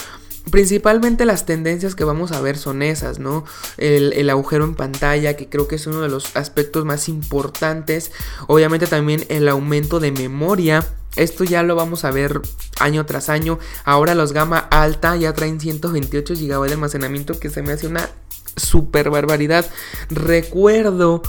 Principalmente 0.51 1.25
las 1.25 1.47
tendencias 1.47 1.95
que 1.95 2.03
vamos 2.03 2.33
a 2.33 2.41
ver 2.41 2.59
son 2.59 2.83
esas, 2.83 3.21
¿no? 3.21 3.45
El, 3.77 4.29
agujero 4.29 4.65
en 4.65 4.75
pantalla, 4.75 5.37
que 5.37 5.49
creo 5.49 5.69
que 5.69 5.77
es 5.77 5.87
uno 5.87 6.01
de 6.01 6.09
los 6.09 6.35
aspectos 6.37 6.85
más 6.85 7.09
importantes. 7.09 8.11
Obviamente 8.49 8.89
también 8.89 9.25
el 9.29 9.49
aumento 9.49 10.01
de 10.01 10.11
memoria. 10.11 10.85
Esto 11.15 11.45
ya 11.45 11.63
lo 11.63 11.77
vamos 11.77 12.05
a 12.05 12.11
ver 12.11 12.41
año 12.81 13.07
tras 13.07 13.29
año. 13.29 13.61
Ahora 13.85 14.17
los 14.17 14.33
gama 14.33 14.59
alta 14.59 15.15
ya 15.15 15.33
traen 15.33 15.61
128 15.61 16.35
GB 16.35 16.67
de 16.67 16.73
almacenamiento, 16.73 17.39
que 17.39 17.49
se 17.49 17.63
me 17.63 17.73
hace 17.73 17.87
una 17.87 18.11
super 18.57 19.11
barbaridad. 19.11 19.65
Recuerdo 20.11 21.23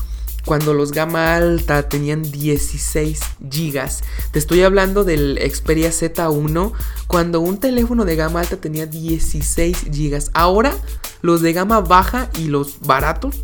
cuando 0.45 0.73
los 0.73 0.91
gama 0.91 1.35
alta 1.35 1.87
tenían 1.89 2.21
16 2.21 3.19
gigas. 3.49 4.03
Te 4.31 4.39
estoy 4.39 4.63
hablando 4.63 5.03
del 5.03 5.39
Xperia 5.39 5.89
Z1 5.89 6.73
cuando 7.07 7.39
un 7.39 7.59
teléfono 7.59 8.05
de 8.05 8.15
gama 8.15 8.41
alta 8.41 8.57
tenía 8.57 8.85
16 8.85 9.87
gigas. 9.91 10.31
Ahora 10.33 10.73
los 11.21 11.41
de 11.41 11.53
gama 11.53 11.79
baja 11.79 12.29
y 12.37 12.47
los 12.47 12.81
baratos 12.81 13.35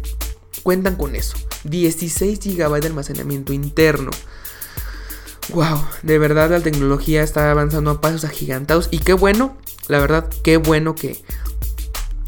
cuentan 0.63 0.95
con 0.95 1.15
eso. 1.15 1.38
16 1.63 2.39
GB 2.39 2.81
de 2.81 2.88
almacenamiento 2.88 3.53
interno. 3.53 4.12
Wow, 5.53 5.83
de 6.03 6.19
verdad 6.19 6.51
la 6.51 6.59
tecnología 6.59 7.23
está 7.23 7.49
avanzando 7.49 7.91
a 7.91 8.01
pasos 8.01 8.23
agigantados 8.23 8.88
y 8.91 8.99
qué 8.99 9.13
bueno, 9.13 9.57
la 9.88 9.99
verdad, 9.99 10.29
qué 10.43 10.57
bueno 10.57 10.93
que, 10.93 11.17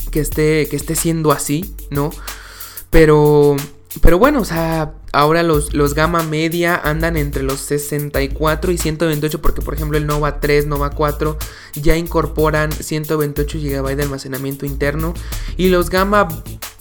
que, 0.10 0.22
esté, 0.22 0.68
que 0.68 0.76
esté 0.76 0.96
siendo 0.96 1.32
así, 1.32 1.76
¿no? 1.92 2.10
Pero 2.90 3.58
pero 4.00 4.18
bueno, 4.18 4.40
o 4.40 4.46
sea, 4.46 4.94
ahora 5.12 5.44
los, 5.44 5.74
los 5.74 5.94
gama 5.94 6.24
media 6.24 6.80
andan 6.82 7.18
entre 7.18 7.44
los 7.44 7.60
64 7.60 8.72
y 8.72 8.78
128 8.78 9.42
porque 9.42 9.62
por 9.62 9.74
ejemplo 9.74 9.98
el 9.98 10.08
Nova 10.08 10.40
3, 10.40 10.68
Nova 10.68 10.92
4 10.92 11.38
ya 11.74 11.98
incorporan 11.98 12.72
128 12.72 13.58
GB 13.60 13.96
de 13.96 14.04
almacenamiento 14.04 14.66
interno 14.66 15.14
y 15.58 15.68
los 15.68 15.90
gama 15.90 16.30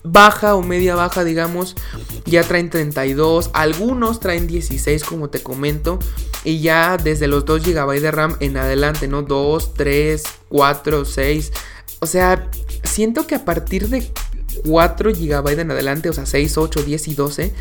baja 0.05 0.55
o 0.55 0.63
media 0.63 0.95
baja 0.95 1.25
digamos 1.25 1.75
ya 2.27 2.45
traen 2.45 2.71
32, 2.71 3.51
algunos 3.55 4.21
traen 4.21 4.47
16 4.47 5.03
como 5.03 5.31
te 5.31 5.43
comento 5.43 5.99
y 6.45 6.61
ya 6.61 6.97
desde 6.97 7.27
los 7.27 7.45
2 7.45 7.65
GB 7.65 8.01
de 8.01 8.11
RAM 8.11 8.37
en 8.41 8.57
adelante, 8.57 9.09
¿no? 9.09 9.23
2, 9.23 9.75
3, 9.75 10.23
4, 10.49 11.05
6. 11.05 11.53
O 12.01 12.07
sea, 12.07 12.49
siento 12.85 13.27
que 13.27 13.35
a 13.35 13.45
partir 13.45 13.89
de 13.89 14.11
4 14.65 15.13
GB 15.13 15.61
en 15.61 15.71
adelante, 15.71 16.09
o 16.09 16.13
sea, 16.13 16.27
6, 16.27 16.59
8, 16.59 16.83
10 16.83 17.09
y 17.09 17.15
12, 17.15 17.53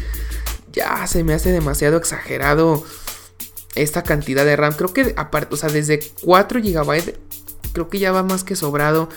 ya 0.74 1.06
se 1.08 1.24
me 1.24 1.34
hace 1.34 1.52
demasiado 1.52 1.98
exagerado 1.98 2.84
esta 3.76 4.04
cantidad 4.04 4.46
de 4.46 4.56
RAM. 4.56 4.74
Creo 4.74 4.94
que 4.94 5.14
aparte, 5.18 5.56
o 5.56 5.58
sea, 5.58 5.70
desde 5.70 6.00
4 6.22 6.60
GB, 6.62 7.16
creo 7.74 7.90
que 7.90 8.00
ya 8.00 8.12
va 8.12 8.24
más 8.24 8.44
que 8.44 8.56
sobrado 8.56 9.10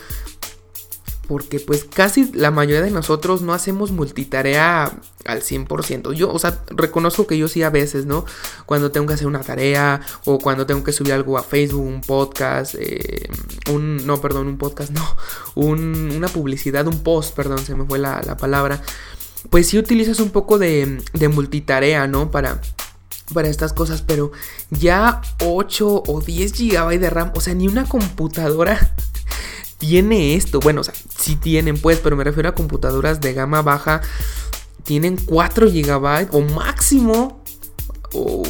porque 1.32 1.60
pues 1.60 1.84
casi 1.84 2.30
la 2.34 2.50
mayoría 2.50 2.82
de 2.82 2.90
nosotros 2.90 3.40
no 3.40 3.54
hacemos 3.54 3.90
multitarea 3.90 4.92
al 5.24 5.40
100%. 5.40 6.12
Yo, 6.12 6.30
o 6.30 6.38
sea, 6.38 6.62
reconozco 6.68 7.26
que 7.26 7.38
yo 7.38 7.48
sí 7.48 7.62
a 7.62 7.70
veces, 7.70 8.04
¿no? 8.04 8.26
Cuando 8.66 8.90
tengo 8.90 9.06
que 9.06 9.14
hacer 9.14 9.26
una 9.26 9.40
tarea 9.40 10.02
o 10.26 10.38
cuando 10.38 10.66
tengo 10.66 10.84
que 10.84 10.92
subir 10.92 11.14
algo 11.14 11.38
a 11.38 11.42
Facebook, 11.42 11.86
un 11.86 12.02
podcast, 12.02 12.74
eh, 12.78 13.30
un, 13.70 14.06
no, 14.06 14.20
perdón, 14.20 14.46
un 14.46 14.58
podcast, 14.58 14.90
no, 14.94 15.16
una 15.54 16.28
publicidad, 16.28 16.86
un 16.86 17.02
post, 17.02 17.34
perdón, 17.34 17.60
se 17.60 17.74
me 17.76 17.86
fue 17.86 17.98
la, 17.98 18.20
palabra. 18.36 18.82
Pues 19.48 19.68
sí 19.68 19.78
utilizas 19.78 20.20
un 20.20 20.32
poco 20.32 20.58
de, 20.58 21.02
de 21.14 21.28
multitarea, 21.28 22.06
¿no? 22.08 22.30
Para, 22.30 22.60
para 23.32 23.48
estas 23.48 23.72
cosas, 23.72 24.02
pero 24.02 24.32
ya 24.68 25.22
8 25.42 26.02
o 26.06 26.20
10 26.20 26.52
GB 26.52 26.98
de 26.98 27.08
RAM, 27.08 27.32
o 27.34 27.40
sea, 27.40 27.54
ni 27.54 27.68
una 27.68 27.88
computadora 27.88 28.92
tiene 29.82 30.36
esto. 30.36 30.60
Bueno, 30.60 30.82
o 30.82 30.84
sea, 30.84 30.94
sí 31.18 31.34
tienen 31.34 31.76
pues, 31.76 31.98
pero 31.98 32.14
me 32.14 32.22
refiero 32.22 32.48
a 32.48 32.54
computadoras 32.54 33.20
de 33.20 33.32
gama 33.32 33.62
baja. 33.62 34.00
Tienen 34.84 35.16
4 35.16 35.68
GB 35.72 36.28
o 36.30 36.40
máximo. 36.40 37.42
O 38.12 38.44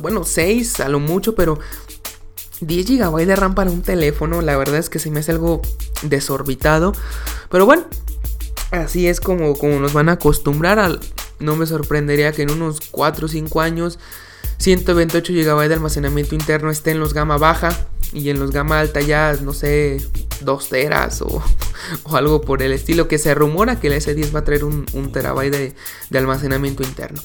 bueno, 0.00 0.24
6 0.24 0.80
a 0.80 0.88
lo 0.88 0.98
mucho, 0.98 1.36
pero 1.36 1.60
10 2.62 2.98
GB 2.98 3.26
de 3.26 3.36
RAM 3.36 3.54
para 3.54 3.70
un 3.70 3.82
teléfono. 3.82 4.42
La 4.42 4.56
verdad 4.56 4.78
es 4.78 4.90
que 4.90 4.98
se 4.98 5.08
me 5.12 5.20
hace 5.20 5.30
algo 5.30 5.62
desorbitado. 6.02 6.94
Pero 7.48 7.64
bueno, 7.64 7.84
así 8.72 9.06
es 9.06 9.20
como, 9.20 9.54
como 9.54 9.78
nos 9.78 9.92
van 9.92 10.08
a 10.08 10.14
acostumbrar. 10.14 10.80
Al, 10.80 10.98
no 11.38 11.54
me 11.54 11.66
sorprendería 11.66 12.32
que 12.32 12.42
en 12.42 12.50
unos 12.50 12.80
4 12.90 13.26
o 13.26 13.28
5 13.28 13.60
años 13.60 14.00
128 14.58 15.32
GB 15.32 15.68
de 15.68 15.74
almacenamiento 15.74 16.34
interno 16.34 16.72
esté 16.72 16.90
en 16.90 16.98
los 16.98 17.14
gama 17.14 17.38
baja 17.38 17.86
y 18.12 18.30
en 18.30 18.38
los 18.38 18.50
gama 18.50 18.78
alta 18.80 19.00
ya, 19.00 19.36
no 19.42 19.52
sé, 19.52 20.00
2 20.40 20.68
teras 20.68 21.22
o, 21.22 21.42
algo 22.12 22.40
por 22.40 22.62
el 22.62 22.72
estilo, 22.72 23.08
que 23.08 23.18
se 23.18 23.34
rumora 23.34 23.80
que 23.80 23.88
el 23.88 23.94
S10 23.94 24.34
va 24.34 24.40
a 24.40 24.44
traer 24.44 24.64
un, 24.64 24.84
terabyte 25.12 25.74
de, 26.10 26.18
almacenamiento 26.18 26.82
interno. 26.82 27.20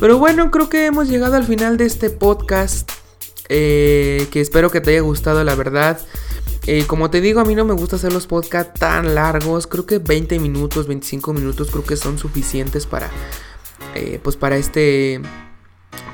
Pero 0.00 0.18
bueno, 0.18 0.50
creo 0.50 0.68
que 0.68 0.86
hemos 0.86 1.08
llegado 1.08 1.36
al 1.36 1.44
final 1.44 1.76
de 1.76 1.86
este 1.86 2.10
podcast, 2.10 2.90
eh, 3.48 4.26
que 4.30 4.40
espero 4.40 4.70
que 4.70 4.80
te 4.80 4.90
haya 4.90 5.00
gustado, 5.00 5.44
la 5.44 5.54
verdad. 5.54 6.00
Eh, 6.66 6.84
como 6.86 7.10
te 7.10 7.20
digo, 7.20 7.38
a 7.40 7.44
mí 7.44 7.54
no 7.54 7.64
me 7.64 7.74
gusta 7.74 7.94
hacer 7.94 8.12
los 8.12 8.26
podcasts 8.26 8.78
tan 8.80 9.14
largos. 9.14 9.68
Creo 9.68 9.86
que 9.86 9.98
20 9.98 10.40
minutos, 10.40 10.88
25 10.88 11.32
minutos 11.32 11.70
creo 11.70 11.84
que 11.84 11.96
son 11.96 12.18
suficientes 12.18 12.86
para, 12.86 13.08
eh, 13.94 14.18
pues 14.22 14.36
para 14.36 14.56
este 14.56 15.22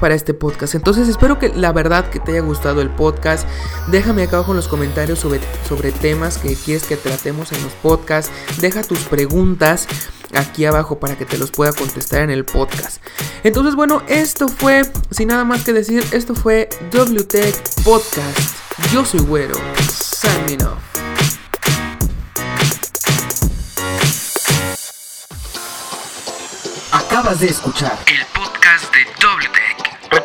para 0.02 0.16
este 0.16 0.34
podcast. 0.34 0.74
Entonces 0.74 1.08
espero 1.08 1.38
que 1.38 1.50
la 1.50 1.72
verdad 1.72 2.10
que 2.10 2.18
te 2.18 2.32
haya 2.32 2.40
gustado 2.40 2.82
el 2.82 2.90
podcast. 2.90 3.46
Déjame 3.86 4.24
acá 4.24 4.38
abajo 4.38 4.50
en 4.50 4.56
los 4.56 4.66
comentarios 4.66 5.20
sobre, 5.20 5.38
sobre 5.68 5.92
temas 5.92 6.38
que 6.38 6.56
quieres 6.56 6.82
que 6.82 6.96
tratemos 6.96 7.52
en 7.52 7.62
los 7.62 7.72
podcasts. 7.74 8.32
Deja 8.60 8.82
tus 8.82 8.98
preguntas 9.04 9.86
aquí 10.34 10.64
abajo 10.64 10.98
para 10.98 11.16
que 11.16 11.24
te 11.24 11.38
los 11.38 11.52
pueda 11.52 11.72
contestar 11.72 12.22
en 12.22 12.30
el 12.30 12.44
podcast. 12.44 13.00
Entonces 13.44 13.76
bueno, 13.76 14.02
esto 14.08 14.48
fue, 14.48 14.82
sin 15.12 15.28
nada 15.28 15.44
más 15.44 15.62
que 15.62 15.72
decir, 15.72 16.04
esto 16.10 16.34
fue 16.34 16.68
WTech 16.92 17.54
Podcast. 17.84 18.56
Yo 18.92 19.04
soy 19.04 19.20
Güero. 19.20 19.54
Signing 19.88 20.64
off. 20.64 20.82
Acabas 26.90 27.38
de 27.38 27.46
escuchar 27.46 28.00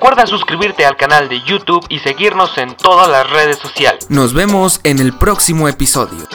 Recuerda 0.08 0.26
suscribirte 0.26 0.86
al 0.86 0.96
canal 0.96 1.28
de 1.28 1.42
YouTube 1.42 1.86
y 1.90 2.00
seguirnos 2.00 2.58
en 2.58 2.78
todas 2.78 3.10
las 3.10 3.30
redes 3.30 3.58
sociales. 3.58 4.10
Nos 4.10 4.34
vemos 4.34 4.80
en 4.86 5.00
el 5.00 5.12
próximo 5.12 5.68
episodio. 5.68 6.26